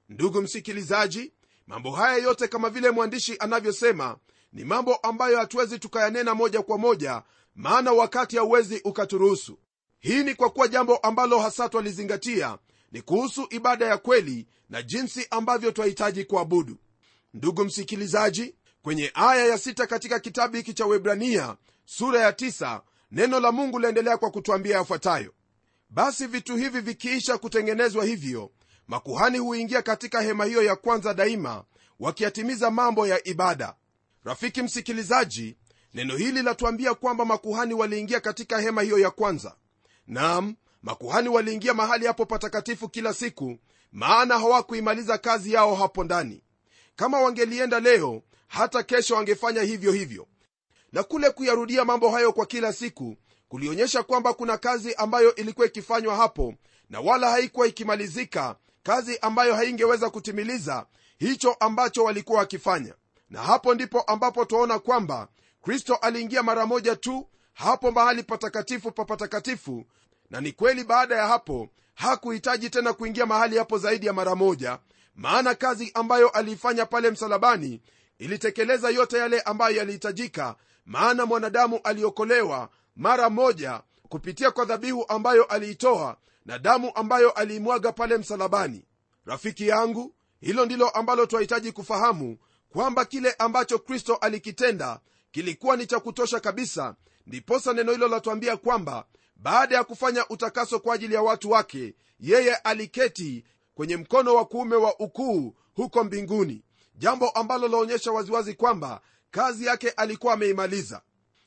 Ndugu 0.10 0.42
msikilizaji 0.42 1.32
mambo 1.68 1.92
haya 1.92 2.18
yote 2.24 2.48
kama 2.48 2.70
vile 2.70 2.92
mwandishi 2.92 3.36
anavyosema 3.40 4.18
ni 4.54 4.64
mambo 4.66 4.96
ambayo 4.96 5.38
hatuwezi 5.38 5.80
tukayanena 5.80 6.36
moja 6.36 6.62
kwa 6.62 6.78
moja 6.78 7.24
maana 7.56 7.92
wakati 7.94 8.38
hauwezi 8.38 8.82
ukaturuhusu. 8.84 9.60
Hii 10.00 10.24
ni 10.24 10.36
kwa 10.36 10.50
kuwa 10.50 10.68
jambo 10.68 10.98
ambalo 10.98 11.40
hasa 11.40 11.70
twalizingatia 11.70 12.58
ni 12.92 13.02
kuhusu 13.02 13.48
ibada 13.50 13.86
ya 13.86 13.98
kweli 13.98 14.48
na 14.70 14.82
jinsi 14.82 15.28
ambavyo 15.30 15.72
twahitaji 15.72 16.26
kuabudu. 16.26 16.78
Ndugu 17.34 17.66
msikilizaji 17.66 18.56
kwenye 18.82 19.12
aya 19.14 19.46
ya 19.46 19.58
sita 19.58 19.88
katika 19.88 20.20
kitabu 20.20 20.56
hiki 20.58 20.74
cha 20.74 20.86
webrania 20.86 21.56
sura 21.86 22.22
ya 22.22 22.34
tisa, 22.34 22.82
neno 23.12 23.40
la 23.40 23.52
mungu 23.52 23.80
laendelea 23.80 24.18
kwa 24.18 24.32
kutwambia 24.32 24.78
yafuatayo. 24.78 25.34
Basi 25.90 26.28
vitu 26.28 26.56
hivi 26.56 26.80
vikiisha 26.82 27.38
kutengenezwa 27.38 28.06
hivyo 28.06 28.52
makuhani 28.88 29.38
huingia 29.38 29.82
katika 29.82 30.22
hema 30.22 30.46
hiyo 30.46 30.64
ya 30.64 30.76
kwanza 30.76 31.14
daima 31.14 31.64
wakiyatimiza 32.00 32.72
mambo 32.72 33.08
ya 33.08 33.28
ibada. 33.28 33.76
Rafiki 34.24 34.62
msikilizaji 34.62 35.58
neno 35.94 36.16
hili 36.18 36.42
latuambia 36.42 36.94
kwamba 36.94 37.26
makuhani 37.26 37.74
waliingia 37.74 38.20
katika 38.20 38.60
hema 38.60 38.82
hiyo 38.82 39.00
ya 39.00 39.12
kwanza. 39.12 39.56
Nam 40.08 40.56
makuhani 40.82 41.30
waliingia 41.30 41.74
mahali 41.74 42.08
hapo 42.08 42.26
patakatifu 42.26 42.90
kila 42.90 43.14
siku 43.14 43.58
maana 43.92 44.40
hawakuimaliza 44.40 45.18
kazi 45.18 45.54
yao 45.54 45.76
hapo 45.76 46.04
ndani. 46.04 46.42
Kama 46.96 47.22
wangelienda 47.22 47.80
leo 47.80 48.22
hata 48.48 48.84
kesho 48.84 49.16
wangefanya 49.16 49.62
hivyo 49.62 49.92
hivyo. 49.92 50.28
Na 50.92 51.04
kule 51.04 51.30
kuyarudia 51.30 51.86
mambo 51.86 52.10
hayo 52.10 52.34
kwa 52.34 52.46
kila 52.46 52.74
siku 52.74 53.16
kulionyesha 53.50 54.04
kwamba 54.04 54.34
kuna 54.34 54.58
kazi 54.58 54.94
ambayo 54.96 55.36
ilikuwa 55.36 55.68
ikifanywa 55.68 56.16
hapo 56.16 56.54
na 56.90 57.00
wala 57.00 57.30
haikuwa 57.32 57.68
ikimalizika 57.68 58.56
kazi 58.88 59.18
ambayo 59.22 59.56
haingeweza 59.56 60.10
kutimiliza 60.10 60.86
hicho 61.18 61.54
ambacho 61.60 62.04
walikuwa 62.04 62.40
wakifanya. 62.40 62.94
Na 63.30 63.44
hapo 63.44 63.74
ndipo 63.74 64.02
ambapo 64.02 64.46
twaona 64.46 64.80
kwamba 64.80 65.28
kristo 65.64 65.96
aliingia 65.96 66.44
mara 66.44 66.66
moja 66.66 66.96
tu 66.96 67.28
hapo 67.54 67.92
mahali 67.92 68.24
patakatifu 68.24 68.92
pa 68.92 69.06
patakatifu. 69.06 69.86
Na 70.30 70.42
ni 70.42 70.52
kweli 70.52 70.84
baada 70.84 71.16
ya 71.16 71.28
hapo 71.28 71.70
hakuhitaji 71.96 72.70
tena 72.70 72.94
kuingia 72.94 73.26
mahali 73.26 73.58
hapo 73.58 73.78
zaidi 73.78 74.06
ya 74.06 74.14
mara 74.14 74.36
moja 74.36 74.80
maana 75.16 75.56
kazi 75.56 75.92
ambayo 75.94 76.30
aliifanya 76.30 76.86
pale 76.86 77.12
msalabani 77.12 77.82
ilitekeleza 78.20 78.90
yote 78.90 79.18
yale 79.18 79.42
ambayo 79.42 79.76
yalihitajika 79.76 80.56
maana 80.86 81.26
mwanadamu 81.26 81.80
aliokolewa 81.84 82.70
mara 82.96 83.30
moja 83.30 83.82
kupitia 84.10 84.52
kwa 84.52 84.66
dhabihu 84.66 85.06
ambayo 85.08 85.44
aliitoa 85.44 86.18
na 86.48 86.60
damu 86.60 86.92
ambayo 86.96 87.32
aliimwaga 87.32 87.92
pale 87.92 88.18
msalabani. 88.18 88.86
Rafiki 89.26 89.68
yangu 89.68 90.16
hilo 90.40 90.66
ndilo 90.66 90.90
ambalo 90.90 91.26
twahitaji 91.26 91.72
kufahamu 91.72 92.38
kwamba 92.70 93.06
kile 93.06 93.32
ambacho 93.32 93.80
kristo 93.80 94.16
alikitenda 94.16 95.00
kilikuwa 95.32 95.78
ni 95.78 95.86
cha 95.88 96.00
kutosha 96.00 96.40
kabisa 96.40 96.96
ndiposa 97.26 97.74
neno 97.74 97.92
hilo 97.92 98.08
latuambia 98.08 98.58
kwamba 98.58 99.06
baada 99.36 99.76
ya 99.76 99.84
kufanya 99.84 100.28
utakaso 100.30 100.80
kwa 100.80 100.96
ajili 100.96 101.14
ya 101.14 101.22
watu 101.22 101.52
wake 101.52 101.96
yeye 102.20 102.56
aliketi 102.56 103.46
kwenye 103.76 103.98
mkono 103.98 104.36
wa 104.36 104.46
kuume 104.46 104.76
wa 104.76 105.00
ukuu 105.00 105.56
huko 105.74 106.04
mbinguni 106.04 106.64
jambo 106.96 107.30
ambalo 107.30 107.68
laonyesha 107.68 108.12
waziwazi 108.12 108.54
kwamba 108.54 109.02
kazi 109.32 109.66
yake 109.66 109.90
alikuwa 109.90 110.34
ameimaliza. 110.34 111.02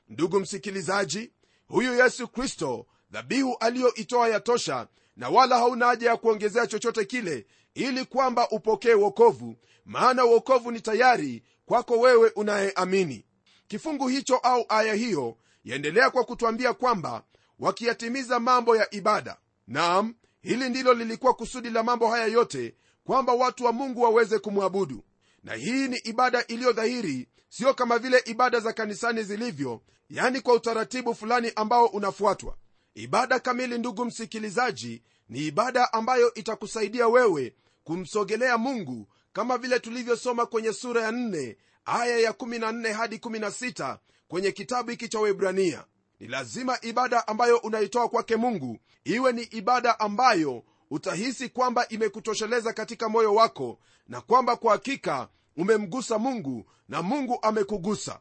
Ndugu 0.09 0.41
msikilizaji 0.41 1.33
huyu 1.67 1.95
yesu 1.95 2.29
kristo 2.29 2.87
dhabihu 3.11 3.57
aliyoitoa 3.61 4.29
yatosha 4.29 4.89
na 5.17 5.29
wala 5.29 5.59
hauna 5.59 5.87
haja 5.87 6.11
ya 6.11 6.17
kuongezea 6.17 6.67
chochote 6.67 7.05
kile 7.05 7.47
ili 7.75 8.05
kwamba 8.05 8.49
upokee 8.51 8.95
wokovu 8.95 9.57
maana 9.85 10.25
wokovu 10.25 10.71
ni 10.71 10.81
tayari 10.81 11.43
kwako 11.67 11.99
wewe 12.01 12.29
unayeamini. 12.37 13.25
Kifungu 13.69 14.09
hicho 14.09 14.37
au 14.37 14.65
aya 14.69 14.95
hiyo 14.95 15.37
yaendelea 15.65 16.11
kwa 16.11 16.25
kutwambia 16.25 16.73
kwamba 16.73 17.23
wakiyatimiza 17.59 18.41
mambo 18.41 18.77
ya 18.77 18.95
ibada. 18.95 19.37
Naam 19.67 20.15
hili 20.43 20.69
ndilo 20.69 20.95
lilikuwa 20.95 21.35
kusudi 21.35 21.71
la 21.71 21.83
mambo 21.83 22.09
haya 22.09 22.27
yote 22.27 22.75
kwamba 23.05 23.33
watu 23.33 23.65
wa 23.65 23.73
mungu 23.73 24.03
waweze 24.03 24.39
kumwabudu. 24.39 25.05
Na 25.45 25.55
hii 25.55 25.89
ni 25.89 25.97
ibada 25.97 26.47
iliyo 26.47 26.73
dhahiri 26.73 27.29
sio 27.49 27.75
kama 27.75 27.99
vile 27.99 28.23
ibada 28.27 28.61
za 28.61 28.73
kanisani 28.73 29.23
zilivyo 29.23 29.83
yani 30.11 30.41
kwa 30.41 30.55
utaratibu 30.55 31.15
fulani 31.15 31.53
ambao 31.57 31.87
unafuatwa 31.87 32.57
ibada 32.95 33.39
kamili 33.41 33.79
ndugu 33.79 34.05
msikilizaji 34.05 35.03
ni 35.29 35.47
ibada 35.47 35.93
ambayo 35.93 36.35
itakusaidia 36.35 37.09
wewe 37.09 37.55
kumsogelea 37.85 38.59
mungu 38.59 39.09
kama 39.33 39.59
vile 39.59 39.81
tulivyosoma 39.81 40.47
kwenye 40.47 40.73
sura 40.73 41.03
ya 41.03 41.11
4 41.11 41.57
aya 41.85 42.19
ya 42.19 42.31
14 42.31 42.93
hadi 42.93 43.17
16 43.17 43.99
kwenye 44.29 44.53
kitabu 44.53 44.91
hiki 44.91 45.09
cha 45.09 45.21
webrania 45.21 45.85
ni 46.21 46.27
lazima 46.29 46.79
ibada 46.83 47.29
ambayo 47.29 47.57
unaitoa 47.57 48.09
kwake 48.09 48.37
mungu 48.37 48.79
iwe 49.05 49.33
ni 49.33 49.43
ibada 49.43 50.01
ambayo 50.01 50.65
utahisi 50.91 51.49
kwamba 51.49 51.89
imekutosheleza 51.89 52.73
katika 52.73 53.09
moyo 53.09 53.35
wako 53.35 53.79
na 54.09 54.21
kwamba 54.21 54.57
kwa 54.57 54.73
hakika 54.73 55.29
umemgusa 55.57 56.19
mungu 56.19 56.65
na 56.89 57.03
mungu 57.03 57.39
amekugusa 57.43 58.21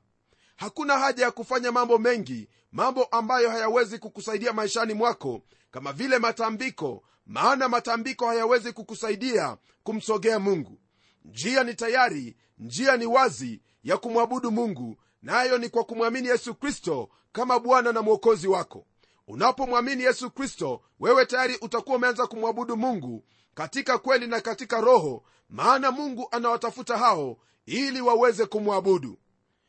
hakuna 0.59 0.99
haja 0.99 1.23
ya 1.25 1.31
kufanya 1.31 1.71
mambo 1.71 1.97
mengi 1.97 2.49
mambo 2.71 3.03
ambayo 3.03 3.49
hayawezi 3.49 3.99
kukusaidia 3.99 4.53
maishani 4.53 4.93
mwako 4.93 5.41
kama 5.71 5.93
vile 5.93 6.19
matambiko 6.19 7.03
maana 7.25 7.69
matambiko 7.69 8.27
hayawezi 8.27 8.71
kukusaidia 8.73 9.57
kumsogea 9.83 10.39
mungu. 10.39 10.79
Njia 11.25 11.63
ni 11.63 11.73
tayari 11.73 12.35
njia 12.57 12.97
ni 12.97 13.05
wazi 13.05 13.61
ya 13.83 13.97
kumwabudu 13.97 14.51
mungu 14.51 14.97
nayo 15.21 15.51
na 15.51 15.57
ni 15.57 15.69
kwa 15.69 15.83
kumwamini 15.83 16.27
yesu 16.27 16.55
kristo 16.55 17.09
kama 17.31 17.59
bwana 17.59 17.91
na 17.91 18.01
mwokozi 18.01 18.47
wako. 18.47 18.85
Unapomwamini 19.27 20.03
yesu 20.03 20.31
kristo 20.31 20.81
wewe 20.99 21.25
tayari 21.25 21.57
utakuwa 21.61 21.95
umeanza 21.95 22.27
kumwabudu 22.27 22.77
mungu 22.77 23.23
katika 23.53 23.97
kweli 23.97 24.27
na 24.27 24.41
katika 24.41 24.81
roho 24.81 25.23
maana 25.49 25.91
mungu 25.91 26.27
anawatafuta 26.31 26.97
hao 26.97 27.37
ili 27.65 28.01
waweze 28.01 28.45
kumwabudu 28.45 29.17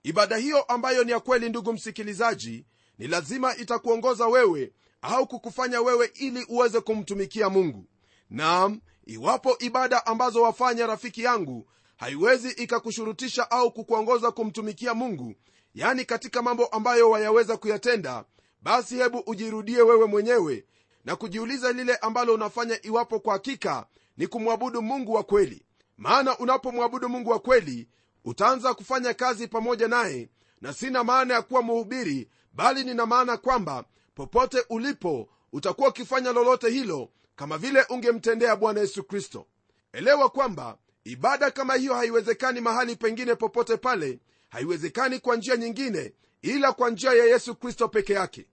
ibada 0.03 0.37
hiyo 0.37 0.63
ambayo 0.63 1.05
ni 1.05 1.13
ya 1.13 1.21
kweli 1.21 1.49
ndugu 1.49 1.73
msikilizaji 1.73 2.67
ni 2.99 3.07
lazima 3.07 3.57
itakuongoza 3.57 4.27
wewe 4.27 4.73
au 5.03 5.27
kukufanya 5.27 5.81
wewe 5.81 6.11
ili 6.15 6.45
uweze 6.49 6.81
kumtumikia 6.81 7.49
mungu. 7.51 7.87
Naam 8.31 8.81
iwapo 9.07 9.57
ibada 9.59 10.07
ambazo 10.07 10.43
wafanya 10.43 10.87
rafiki 10.87 11.23
yangu 11.23 11.69
haiwezi 11.97 12.49
ikakushurutisha 12.51 13.51
au 13.51 13.73
kukuongoza 13.73 14.31
kumtumikia 14.31 14.95
mungu 14.95 15.35
yani 15.75 16.05
katika 16.05 16.43
mambo 16.43 16.67
ambayo 16.67 17.11
wayaweza 17.11 17.57
kuyatenda 17.57 18.25
basi 18.63 18.97
hebu 18.97 19.19
ujirudie 19.27 19.83
wewe 19.83 20.07
mwenyewe 20.07 20.65
na 21.05 21.17
kujiuliza 21.17 21.73
lile 21.73 21.97
ambalo 21.97 22.35
unafanya 22.35 22.87
iwapo 22.87 23.21
kwa 23.21 23.33
hakika 23.33 23.87
ni 24.17 24.27
kumwabudu 24.27 24.83
mungu 24.83 25.13
wa 25.13 25.23
kweli. 25.23 25.63
Maana 25.97 26.39
unapomwabudu 26.39 27.09
mungu 27.09 27.31
wa 27.31 27.39
kweli 27.39 27.89
utaanza 28.25 28.75
kufanya 28.75 29.15
kazi 29.15 29.49
pamoja 29.49 29.89
naye 29.89 30.29
na 30.61 30.73
sina 30.73 31.05
maana 31.05 31.35
ya 31.35 31.43
kuwa 31.43 31.63
mhubiri 31.63 32.29
bali 32.53 32.85
nina 32.85 33.07
maana 33.07 33.37
kwamba 33.37 33.85
popote 34.15 34.65
ulipo 34.69 35.29
utakuwa 35.53 35.89
ukifanya 35.89 36.33
lolote 36.33 36.71
hilo 36.71 37.11
kama 37.37 37.59
vile 37.59 37.83
ungemtendea 37.89 38.57
bwana 38.57 38.81
yesu 38.81 39.05
kristo. 39.05 39.47
Elewa 39.93 40.29
kwamba 40.29 40.79
ibada 41.05 41.51
kama 41.51 41.75
hiyo 41.75 41.95
haiwezekani 41.95 42.61
mahali 42.61 42.97
pengine 42.97 43.35
popote 43.35 43.77
pale 43.77 44.21
haiwezekani 44.49 45.19
kwa 45.19 45.37
njia 45.37 45.57
nyingine 45.57 46.13
ila 46.43 46.73
kwa 46.73 46.91
njia 46.91 47.13
ya 47.13 47.25
yesu 47.25 47.55
kristo 47.55 47.89
peke 47.89 48.13
yake. 48.13 48.47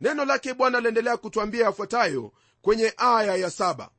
Neno 0.00 0.24
lake 0.24 0.54
bwana 0.54 0.78
aliendelea 0.78 1.16
kutwambia 1.16 1.64
yafuatayo 1.64 2.32
kwenye 2.62 2.94
aya 2.96 3.36
ya 3.36 3.50
saba. 3.50 3.90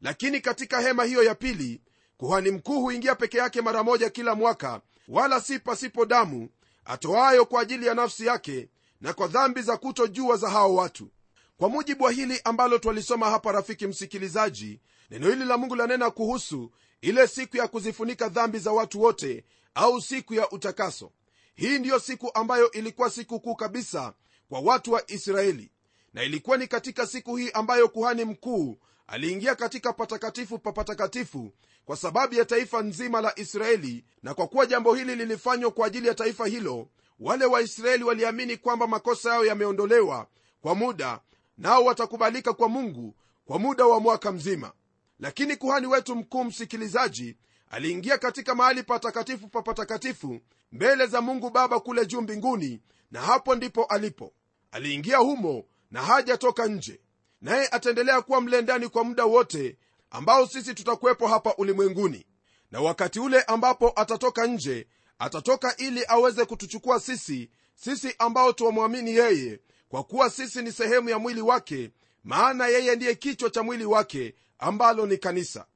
Lakini 0.00 0.40
katika 0.40 0.80
hema 0.80 1.04
hiyo 1.04 1.22
ya 1.22 1.34
pili 1.34 1.80
kuhani 2.20 2.50
mkuu 2.50 2.80
huingia 2.80 3.14
peke 3.14 3.38
yake 3.38 3.60
mara 3.62 3.82
moja 3.82 4.10
kila 4.10 4.34
mwaka 4.34 4.80
wala 5.08 5.40
si 5.40 5.58
pasipo 5.58 6.06
damu 6.06 6.48
atoayo 6.84 7.46
kwa 7.46 7.62
ajili 7.62 7.86
ya 7.86 7.94
nafsi 7.94 8.26
yake 8.26 8.68
na 9.00 9.12
kwa 9.12 9.26
dhambi 9.26 9.62
za 9.62 9.76
kutojua 9.76 10.36
za 10.36 10.50
hao 10.50 10.74
watu. 10.74 11.10
Kwa 11.56 11.68
mujibu 11.68 12.04
wa 12.04 12.12
hili 12.12 12.40
ambalo 12.44 12.78
twalisoma 12.78 13.30
hapa 13.30 13.52
rafiki 13.52 13.86
msikilizaji 13.86 14.80
neno 15.10 15.28
hili 15.28 15.44
la 15.44 15.56
mungu 15.56 15.76
lanena 15.76 16.10
kuhusu 16.10 16.72
ile 17.00 17.26
siku 17.28 17.56
ya 17.56 17.68
kuzifunika 17.68 18.28
dhambi 18.28 18.58
za 18.58 18.72
watu 18.72 19.02
wote 19.02 19.44
au 19.74 20.00
siku 20.00 20.34
ya 20.34 20.50
utakaso. 20.50 21.12
Hii 21.54 21.78
ndiyo 21.78 21.98
siku 21.98 22.30
ambayo 22.34 22.70
ilikuwa 22.70 23.10
siku 23.10 23.40
kuu 23.40 23.54
kabisa 23.54 24.14
kwa 24.48 24.60
watu 24.60 24.92
wa 24.92 25.10
israeli 25.10 25.70
na 26.12 26.22
ilikuwa 26.22 26.56
ni 26.56 26.66
katika 26.66 27.06
siku 27.06 27.36
hii 27.36 27.50
ambayo 27.50 27.88
kuhani 27.88 28.24
mkuu 28.24 28.78
aliingia 29.10 29.54
katika 29.54 29.92
patakatifu 29.92 30.58
pa 30.58 30.72
patakatifu 30.72 31.52
kwa 31.84 31.96
sababu 31.96 32.34
ya 32.34 32.44
taifa 32.44 32.82
nzima 32.82 33.20
la 33.20 33.38
israeli 33.38 34.04
na 34.22 34.34
kwa 34.34 34.46
kuwa 34.46 34.66
jambo 34.66 34.94
hili 34.94 35.16
lilifanywa 35.16 35.70
kwa 35.70 35.86
ajili 35.86 36.08
ya 36.08 36.14
taifa 36.14 36.46
hilo 36.46 36.88
wale 37.20 37.44
waisraeli 37.44 38.04
waliamini 38.04 38.56
kwamba 38.56 38.86
makosa 38.86 39.30
yao 39.30 39.44
yameondolewa 39.44 40.26
kwa 40.60 40.74
muda 40.74 41.20
nao 41.58 41.84
watakubalika 41.84 42.52
kwa 42.52 42.68
mungu 42.68 43.14
kwa 43.44 43.58
muda 43.58 43.86
wa 43.86 44.00
mwaka 44.00 44.32
mzima. 44.32 44.72
Lakini 45.18 45.56
kuhani 45.56 45.86
wetu 45.86 46.16
mkuu 46.16 46.44
msikilizaji 46.44 47.36
aliingia 47.70 48.18
katika 48.18 48.54
mahali 48.54 48.82
patakatifu 48.82 49.48
pa 49.48 49.62
patakatifu 49.62 50.40
mbele 50.72 51.06
za 51.06 51.20
mungu 51.20 51.50
baba 51.50 51.80
kule 51.80 52.06
juu 52.06 52.20
mbinguni 52.20 52.80
na 53.10 53.20
hapo 53.20 53.54
ndipo 53.54 53.84
alipo. 53.84 54.32
Aliingia 54.72 55.16
humo 55.18 55.64
na 55.90 56.02
hajatoka 56.02 56.66
nje 56.66 57.00
naye 57.40 57.68
ataendelea 57.68 58.22
kuwa 58.22 58.40
mle 58.40 58.62
ndani 58.62 58.88
kwa 58.88 59.04
muda 59.04 59.24
wote 59.24 59.76
ambao 60.10 60.46
sisi 60.46 60.74
tutakuwepo 60.74 61.28
hapa 61.28 61.54
ulimwenguni. 61.58 62.26
Na 62.70 62.80
wakati 62.80 63.20
ule 63.20 63.42
ambapo 63.42 63.92
atatoka 63.96 64.46
nje 64.46 64.86
atatoka 65.18 65.76
ili 65.76 66.04
aweze 66.08 66.44
kutuchukua 66.44 67.00
sisi 67.00 67.50
sisi 67.74 68.14
ambao 68.18 68.52
tuwamwamini 68.52 69.10
yeye 69.14 69.60
kwa 69.88 70.04
kuwa 70.04 70.30
sisi 70.30 70.62
ni 70.62 70.72
sehemu 70.72 71.08
ya 71.08 71.18
mwili 71.18 71.40
wake 71.40 71.90
maana 72.24 72.66
yeye 72.66 72.96
ndiye 72.96 73.14
kichwa 73.14 73.50
cha 73.50 73.62
mwili 73.62 73.84
wake 73.84 74.34
ambalo 74.58 75.06
ni 75.06 75.18
kanisa. 75.18 75.66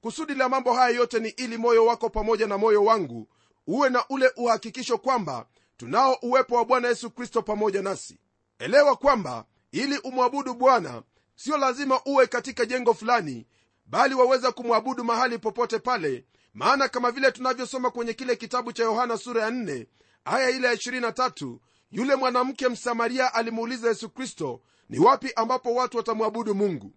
Kusudi 0.00 0.34
la 0.34 0.48
mambo 0.48 0.72
haya 0.72 0.96
yote 0.96 1.18
ni 1.20 1.28
ili 1.28 1.56
moyo 1.58 1.86
wako 1.86 2.10
pamoja 2.10 2.46
na 2.46 2.58
moyo 2.58 2.84
wangu 2.84 3.28
uwe 3.66 3.90
na 3.90 4.04
ule 4.08 4.32
uhakikisho 4.36 4.98
kwamba 4.98 5.46
tunao 5.76 6.18
uwepo 6.22 6.54
wa 6.56 6.64
bwana 6.64 6.88
yesu 6.88 7.10
kristo 7.10 7.42
pamoja 7.42 7.82
nasi. 7.82 8.18
Elewa 8.58 8.96
kwamba 8.96 9.44
ili 9.72 9.98
umwabudu 9.98 10.54
bwana 10.54 11.02
sio 11.36 11.56
lazima 11.58 12.00
uwe 12.04 12.26
katika 12.26 12.66
jengo 12.66 12.94
fulani 12.94 13.46
bali 13.86 14.14
waweza 14.14 14.52
kumwabudu 14.52 15.04
mahali 15.04 15.38
popote 15.38 15.78
pale 15.78 16.24
maana 16.54 16.88
kama 16.88 17.10
vile 17.10 17.32
tunavyosoma 17.32 17.90
kwenye 17.90 18.12
kile 18.14 18.36
kitabu 18.36 18.72
cha 18.72 18.82
yohana 18.82 19.16
sura 19.16 19.42
ya 19.42 19.50
4 19.50 19.86
aya 20.24 20.50
ile 20.50 20.66
ya 20.68 20.74
23 20.74 21.58
yule 21.90 22.16
mwanamke 22.16 22.68
msamaria 22.68 23.34
alimuuliza 23.34 23.88
yesu 23.88 24.10
kristo 24.10 24.60
ni 24.88 24.98
wapi 24.98 25.32
ambapo 25.36 25.74
watu 25.74 25.96
watamwabudu 25.96 26.54
mungu? 26.54 26.92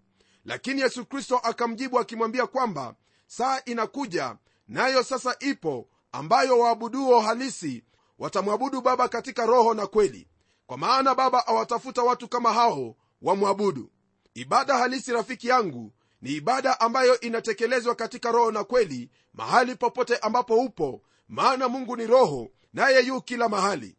Lakini 0.45 0.81
yesu 0.81 1.05
kristo 1.05 1.37
akamjibu 1.37 1.99
akimwambia 1.99 2.47
kwamba 2.47 2.95
saa 3.27 3.61
inakuja 3.65 4.35
nayo 4.67 5.03
sasa 5.03 5.35
ipo 5.39 5.89
ambayo 6.11 6.59
waabuduo 6.59 7.19
halisi 7.19 7.83
watamwabudu 8.19 8.81
baba 8.81 9.07
katika 9.07 9.45
roho 9.45 9.73
na 9.73 9.87
kweli. 9.87 10.27
Kwa 10.65 10.77
maana 10.77 11.15
baba 11.15 11.47
awatafuta 11.47 12.03
watu 12.03 12.27
kama 12.27 12.53
hao 12.53 12.95
wamwabudu 13.21 13.89
ibada 14.37 14.77
halisi 14.77 15.11
rafiki 15.11 15.47
yangu 15.47 15.93
ni 16.21 16.29
ibada 16.35 16.79
ambayo 16.79 17.19
inatekelezwa 17.19 17.95
katika 17.95 18.31
roho 18.31 18.51
na 18.51 18.63
kweli 18.63 19.09
mahali 19.33 19.75
popote 19.75 20.17
ambapo 20.17 20.55
upo 20.59 21.01
maana 21.27 21.69
mungu 21.69 21.97
ni 21.97 22.07
roho 22.07 22.49
naye 22.73 23.05
yu 23.05 23.21
kila 23.21 23.49
mahali. 23.49 23.95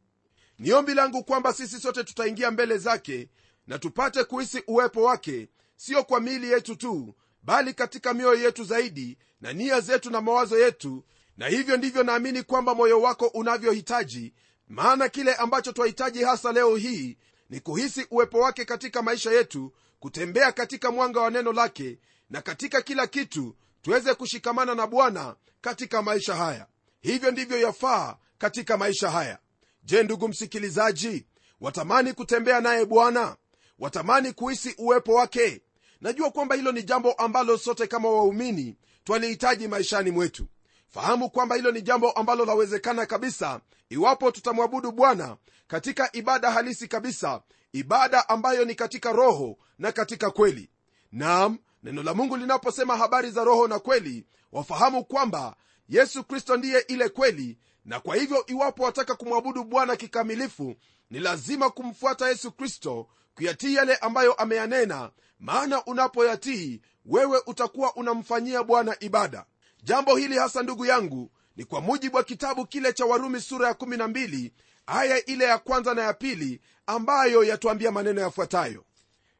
Ni 0.58 0.72
ombi 0.72 0.94
langu 0.94 1.24
kwamba 1.24 1.52
sisi 1.52 1.80
sote 1.80 2.04
tutaingia 2.04 2.50
mbele 2.50 2.78
zake 2.78 3.28
na 3.66 3.78
tupate 3.78 4.24
kuhisi 4.24 4.62
uwepo 4.66 5.02
wake 5.02 5.48
sio 5.76 6.04
kwa 6.04 6.20
miili 6.20 6.50
yetu 6.50 6.76
tu 6.76 7.14
bali 7.42 7.74
katika 7.74 8.14
mioyo 8.14 8.42
yetu 8.44 8.64
zaidi 8.64 9.18
na 9.40 9.52
nia 9.52 9.80
zetu 9.80 10.10
na 10.10 10.20
mawazo 10.20 10.58
yetu. 10.58 11.04
Na 11.36 11.46
hivyo 11.48 11.76
ndivyo 11.76 12.02
naamini 12.02 12.42
kwamba 12.42 12.74
moyo 12.74 13.00
wako 13.00 13.26
unavyohitaji 13.26 14.34
maana 14.68 15.08
kile 15.08 15.34
ambacho 15.34 15.72
twahitaji 15.72 16.22
hasa 16.22 16.52
leo 16.52 16.76
hii 16.76 17.18
ni 17.50 17.60
kuhisi 17.60 18.06
uwepo 18.10 18.38
wake 18.38 18.64
katika 18.64 19.02
maisha 19.02 19.30
yetu 19.32 19.72
kutembea 20.00 20.52
katika 20.52 20.90
mwanga 20.90 21.20
wa 21.20 21.30
neno 21.30 21.52
lake 21.52 21.98
na 22.30 22.42
katika 22.42 22.82
kila 22.82 23.06
kitu 23.06 23.56
tuweze 23.82 24.14
kushikamana 24.14 24.74
na 24.74 24.86
bwana 24.86 25.36
katika 25.60 26.02
maisha 26.02 26.34
haya. 26.34 26.66
Hivyo 27.00 27.30
ndivyo 27.30 27.60
yafaa 27.60 28.16
katika 28.38 28.76
maisha 28.76 29.10
haya. 29.10 29.38
Je 29.82 30.02
ndugu 30.02 30.28
msikilizaji 30.28 31.26
watamani 31.60 32.12
kutembea 32.12 32.60
naye 32.60 32.84
bwana? 32.84 33.36
Watamani 33.78 34.32
kuhisi 34.32 34.74
uwepo 34.78 35.14
wake? 35.14 35.62
Najua 36.00 36.30
kwamba 36.30 36.54
hilo 36.54 36.72
ni 36.72 36.82
jambo 36.82 37.12
ambalo 37.12 37.58
sote 37.58 37.86
kama 37.86 38.10
waumini 38.10 38.76
twalihitaji 39.04 39.68
maishani 39.68 40.10
mwetu. 40.10 40.46
Fahamu 40.88 41.30
kwamba 41.30 41.56
hilo 41.56 41.70
ni 41.70 41.82
jambo 41.82 42.10
ambalo 42.12 42.44
lawezekana 42.44 43.06
kabisa 43.06 43.60
iwapo 43.88 44.30
tutamwabudu 44.30 44.92
bwana 44.92 45.36
katika 45.66 46.16
ibada 46.16 46.50
halisi 46.50 46.88
kabisa 46.88 47.42
ibada 47.72 48.28
ambayo 48.28 48.64
ni 48.64 48.74
katika 48.74 49.12
roho 49.12 49.58
na 49.78 49.92
katika 49.92 50.30
kweli. 50.30 50.70
Nam 51.12 51.58
neno 51.82 52.02
la 52.02 52.14
mungu 52.14 52.36
linaposema 52.36 52.96
habari 52.96 53.30
za 53.30 53.44
roho 53.44 53.68
na 53.68 53.78
kweli 53.78 54.26
wafahamu 54.52 55.04
kwamba 55.04 55.56
yesu 55.88 56.24
kristo 56.24 56.56
ndiye 56.56 56.80
ile 56.80 57.08
kweli 57.08 57.58
na 57.84 58.00
kwa 58.00 58.16
hivyo 58.16 58.46
iwapo 58.46 58.82
wataka 58.82 59.14
kumwabudu 59.14 59.64
bwana 59.64 59.96
kikamilifu 59.96 60.74
ni 61.10 61.18
lazima 61.18 61.70
kumfuata 61.70 62.28
yesu 62.28 62.52
kristo 62.52 63.08
kuyatii 63.34 63.74
yale 63.74 63.96
ambayo 63.96 64.32
ameyanena 64.32 65.10
maana 65.40 65.84
unapoyatii 65.84 66.80
wewe 67.06 67.42
utakuwa 67.46 67.96
unamfanyia 67.96 68.62
bwana 68.62 68.96
ibada. 69.00 69.44
Jambo 69.82 70.16
hili 70.16 70.38
hasa 70.38 70.62
ndugu 70.62 70.86
yangu 70.86 71.30
ni 71.56 71.64
kwa 71.64 71.80
mujibu 71.80 72.16
wa 72.16 72.24
kitabu 72.24 72.66
kile 72.66 72.92
cha 72.92 73.04
warumi 73.04 73.40
sura 73.40 73.68
ya 73.68 73.74
12 73.74 74.50
aya 74.88 75.24
ile 75.24 75.44
ya 75.44 75.58
kwanza 75.58 75.94
na 75.94 76.02
ya 76.02 76.12
pili 76.14 76.60
ambayo 76.86 77.44
yatuambia 77.44 77.90
maneno 77.92 78.20
yafuatayo. 78.20 78.84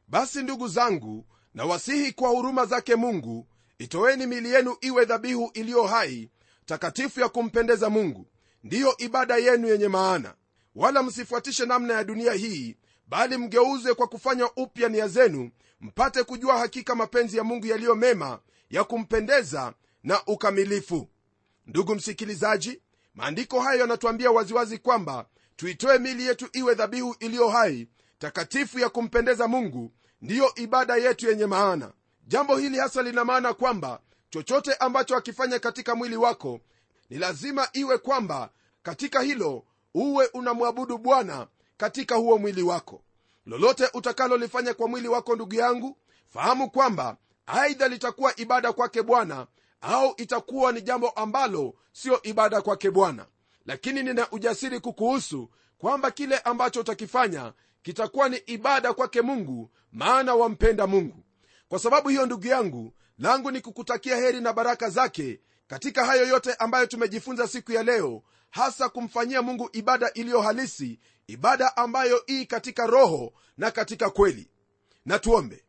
Basi 0.07 0.43
ndugu 0.43 0.67
zangu 0.67 1.25
nawasihi 1.53 2.11
kwa 2.11 2.29
huruma 2.29 2.65
zake 2.65 2.95
mungu 2.95 3.47
itoweni 3.77 4.25
mili 4.25 4.51
yenu 4.53 4.77
iwe 4.81 5.05
dhabihu 5.05 5.51
iliyo 5.53 5.83
hai 5.83 6.29
takatifu 6.65 7.19
ya 7.19 7.29
kumpendeza 7.29 7.89
mungu. 7.89 8.27
Ndiyo 8.63 8.97
ibada 8.97 9.37
yenu 9.37 9.67
yenye 9.67 9.87
maana. 9.87 10.33
Wala 10.75 11.03
msifuatishe 11.03 11.65
namna 11.65 11.93
ya 11.93 12.03
dunia 12.03 12.33
hii 12.33 12.75
bali 13.07 13.37
mgeuzwe 13.37 13.93
kwa 13.93 14.07
kufanywa 14.07 14.51
upya 14.55 14.89
nia 14.89 15.07
zenu 15.07 15.51
mpate 15.81 16.23
kujua 16.23 16.57
hakika 16.57 16.95
mapenzi 16.95 17.37
ya 17.37 17.43
mungu 17.43 17.65
yaliyo 17.67 17.95
mema 17.95 18.39
ya 18.69 18.83
kumpendeza 18.83 19.73
na 20.03 20.21
ukamilifu. 20.27 21.09
Ndugu 21.67 21.95
msikilizaji 21.95 22.81
maandiko 23.15 23.59
hayo 23.59 23.79
yanatuambia 23.79 24.31
waziwazi 24.31 24.77
kwamba 24.77 25.25
tuitoe 25.59 25.99
mili 25.99 26.25
yetu 26.25 26.49
iwe 26.53 26.75
dhabihu 26.75 27.15
iliyo 27.19 27.49
hai 27.49 27.87
takatifu 28.19 28.79
ya 28.79 28.89
kumpendeza 28.89 29.47
mungu 29.47 29.91
ndiyo 30.21 30.51
ibada 30.55 30.95
yetu 30.95 31.29
yenye 31.29 31.45
maana. 31.45 31.91
Jambo 32.27 32.57
hili 32.57 32.77
hasa 32.77 33.01
lina 33.01 33.25
maana 33.25 33.53
kwamba 33.53 33.99
chochote 34.29 34.73
ambacho 34.73 35.15
akifanya 35.15 35.59
katika 35.59 35.95
mwili 35.95 36.15
wako 36.15 36.59
ni 37.09 37.17
lazima 37.17 37.67
iwe 37.73 37.97
kwamba 37.97 38.49
katika 38.83 39.21
hilo 39.21 39.65
uwe 39.93 40.25
unamwabudu 40.33 40.97
bwana 40.97 41.47
katika 41.77 42.15
huo 42.15 42.37
mwili 42.37 42.61
wako. 42.63 43.03
Lolote 43.45 43.89
utakalolifanya 43.93 44.73
kwa 44.73 44.87
mwili 44.87 45.07
wako 45.07 45.35
ndugu 45.35 45.55
yangu 45.55 45.97
fahamu 46.33 46.69
kwamba 46.71 47.17
aidha 47.45 47.87
litakuwa 47.87 48.39
ibada 48.39 48.73
kwake 48.73 49.03
bwana 49.03 49.47
au 49.81 50.13
itakuwa 50.17 50.71
ni 50.71 50.81
jambo 50.81 51.09
ambalo 51.09 51.73
sio 51.91 52.21
ibada 52.23 52.61
kwake 52.61 52.91
bwana 52.91 53.25
lakini 53.69 54.03
nina 54.03 54.31
ujasiri 54.31 54.79
kukuhusu 54.79 55.49
kwamba 55.77 56.11
kile 56.11 56.37
ambacho 56.37 56.79
utakifanya 56.79 57.53
kitakuwa 57.81 58.29
ni 58.29 58.37
ibada 58.37 58.93
kwake 58.93 59.21
mungu 59.21 59.71
maana 59.91 60.35
wampenda 60.35 60.87
mungu. 60.87 61.23
Kwa 61.67 61.79
sababu 61.79 62.09
hiyo 62.09 62.25
ndugu 62.25 62.47
yangu 62.47 62.93
langu 63.17 63.51
ni 63.51 63.61
kukutakia 63.61 64.15
heri 64.17 64.41
na 64.41 64.53
baraka 64.53 64.89
zake 64.89 65.39
katika 65.67 66.05
hayo 66.05 66.27
yote 66.27 66.53
ambayo 66.53 66.85
tumejifunza 66.85 67.47
siku 67.47 67.71
ya 67.71 67.83
leo 67.83 68.23
hasa 68.49 68.89
kumfanyia 68.89 69.41
mungu 69.41 69.69
ibada 69.73 70.13
iliyo 70.13 70.41
halisi 70.41 70.99
ibada 71.27 71.77
ambayo 71.77 72.23
ii 72.29 72.45
katika 72.45 72.87
roho 72.87 73.33
na 73.57 73.71
katika 73.71 74.09
kweli. 74.09 74.49
Na 75.05 75.19
tuombe. 75.19 75.65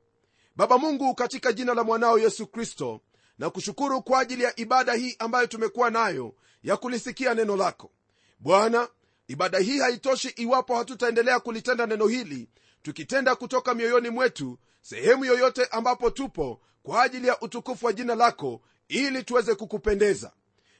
Baba 0.56 0.78
mungu 0.78 1.14
katika 1.14 1.52
jina 1.52 1.74
la 1.74 1.84
mwanao 1.84 2.18
yesu 2.18 2.46
kristo 2.46 3.00
na 3.38 3.50
kushukuru 3.50 4.02
kwa 4.02 4.20
ajili 4.20 4.42
ya 4.42 4.60
ibada 4.60 4.92
hii 4.92 5.16
ambayo 5.18 5.46
tumekuwa 5.46 5.90
nayo 5.90 6.34
ya 6.62 6.76
kulisikia 6.76 7.34
neno 7.34 7.56
lako. 7.56 7.90
Bwana 8.38 8.88
ibada 9.28 9.58
hii 9.58 9.78
haitoshi 9.78 10.28
iwapo 10.28 10.76
hatutaendelea 10.76 11.40
kulitenda 11.40 11.86
neno 11.86 12.06
hili 12.06 12.48
tukitenda 12.82 13.36
kutoka 13.36 13.74
mioyoni 13.74 14.10
mwetu 14.10 14.58
sehemu 14.82 15.24
yoyote 15.24 15.64
ambapo 15.70 16.10
tupo 16.10 16.60
kwa 16.82 17.02
ajili 17.02 17.26
ya 17.28 17.40
utukufu 17.40 17.86
wa 17.86 17.92
jina 17.92 18.14
lako 18.14 18.60
ili 18.88 19.22
tuweze 19.22 19.54
kukupendeza. 19.54 20.32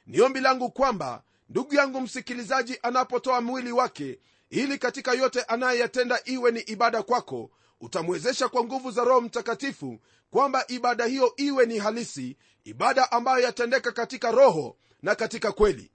Ni 0.07 0.21
ombi 0.21 0.39
langu 0.39 0.71
kwamba 0.71 1.23
ndugu 1.49 1.75
yangu 1.75 2.01
msikilizaji 2.01 2.79
anapotoa 2.83 3.41
mwili 3.41 3.71
wake 3.71 4.19
ili 4.49 4.77
katika 4.77 5.13
yote 5.13 5.41
anayeyatenda 5.41 6.19
iwe 6.25 6.51
ni 6.51 6.59
ibada 6.59 7.03
kwako 7.03 7.51
utamwezesha 7.81 8.49
kwa 8.49 8.63
nguvu 8.63 8.91
za 8.91 9.03
roho 9.03 9.21
mtakatifu 9.21 9.99
kwamba 10.31 10.65
ibada 10.67 11.05
hiyo 11.05 11.33
iwe 11.37 11.65
ni 11.65 11.77
halisi 11.79 12.37
ibada 12.63 13.11
ambayo 13.11 13.43
yatendeka 13.43 13.91
katika 13.91 14.31
roho 14.31 14.77
na 15.01 15.15
katika 15.15 15.51
kweli. 15.51 15.91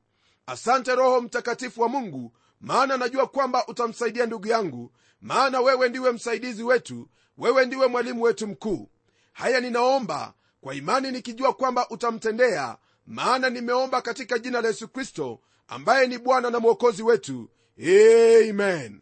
Asante 0.47 0.95
roho 0.95 1.21
mtakatifu 1.21 1.81
wa 1.81 1.89
mungu 1.89 2.33
maana 2.61 2.97
najua 2.97 3.27
kwamba 3.27 3.67
utamsaidia 3.67 4.27
ndugu 4.27 4.47
yangu 4.49 4.93
maana 5.21 5.61
wewe 5.61 5.89
ndiwe 5.89 6.13
msaidizi 6.13 6.63
wetu 6.63 7.09
wewe 7.39 7.67
ndiwe 7.67 7.87
mwalimu 7.87 8.23
wetu 8.23 8.47
mkuu. 8.47 8.91
Haya 9.33 9.61
ninaomba 9.61 10.35
kwa 10.61 10.75
imani 10.75 11.11
nikijua 11.13 11.53
kwamba 11.53 11.89
utamtendea 11.91 12.77
maana 13.07 13.51
nimeomba 13.51 14.03
katika 14.03 14.39
jina 14.39 14.61
la 14.61 14.69
yesu 14.69 14.89
kristo 14.89 15.41
ambaye 15.69 16.07
ni 16.07 16.19
bwana 16.19 16.51
na 16.51 16.61
mwokozi 16.61 17.03
wetu. 17.03 17.51
Amen. 17.81 19.01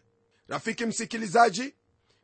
Rafiki 0.48 0.86
msikilizaji 0.86 1.74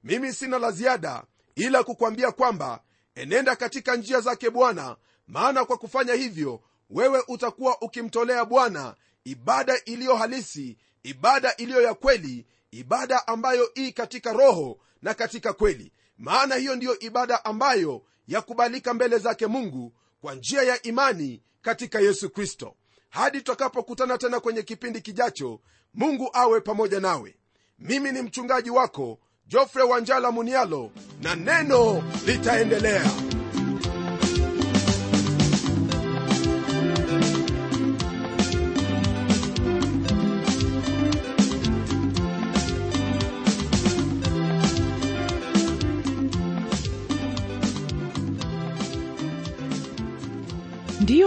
mimi 0.05 0.33
sina 0.33 0.59
la 0.59 0.71
ziada 0.71 1.25
ila 1.55 1.85
kukwambia 1.85 2.33
kwamba 2.33 2.81
enenda 3.15 3.57
katika 3.57 3.97
njia 3.97 4.21
zake 4.21 4.51
bwana 4.51 4.97
maana 5.27 5.65
kwa 5.65 5.79
kufanya 5.79 6.15
hivyo 6.15 6.61
wewe 6.91 7.23
utakuwa 7.29 7.81
ukimtolea 7.83 8.45
bwana 8.45 8.95
ibada 9.25 9.85
iliyo 9.85 10.17
halisi 10.17 10.77
ibada 11.03 11.57
iliyo 11.57 11.83
ya 11.83 11.95
kweli 11.95 12.47
ibada 12.71 13.27
ambayo 13.27 13.71
ii 13.79 13.93
katika 13.93 14.33
roho 14.33 14.79
na 15.03 15.15
katika 15.15 15.53
kweli. 15.53 15.93
Maana 16.19 16.55
hiyo 16.55 16.77
ndiyo 16.77 16.99
ibada 16.99 17.45
ambayo 17.45 18.03
yakubalika 18.29 18.95
mbele 18.95 19.19
zake 19.19 19.47
mungu 19.47 19.93
kwa 20.21 20.35
njia 20.35 20.63
ya 20.63 20.83
imani 20.83 21.43
katika 21.63 22.01
yesu 22.01 22.31
kristo. 22.31 22.75
Hadi 23.11 23.39
tutakapokutana 23.39 24.19
tena 24.19 24.41
kwenye 24.41 24.63
kipindi 24.63 25.01
kijacho 25.01 25.61
mungu 25.95 26.31
awe 26.33 26.61
pamoja 26.61 27.01
nawe. 27.01 27.37
Mimi 27.79 28.13
ni 28.13 28.23
mchungaji 28.23 28.71
wako 28.71 29.19
jofre 29.47 29.83
wanjala 29.83 30.31
munialo 30.31 30.91
na 31.23 31.35
neno 31.35 32.03
litaendelea 32.27 33.11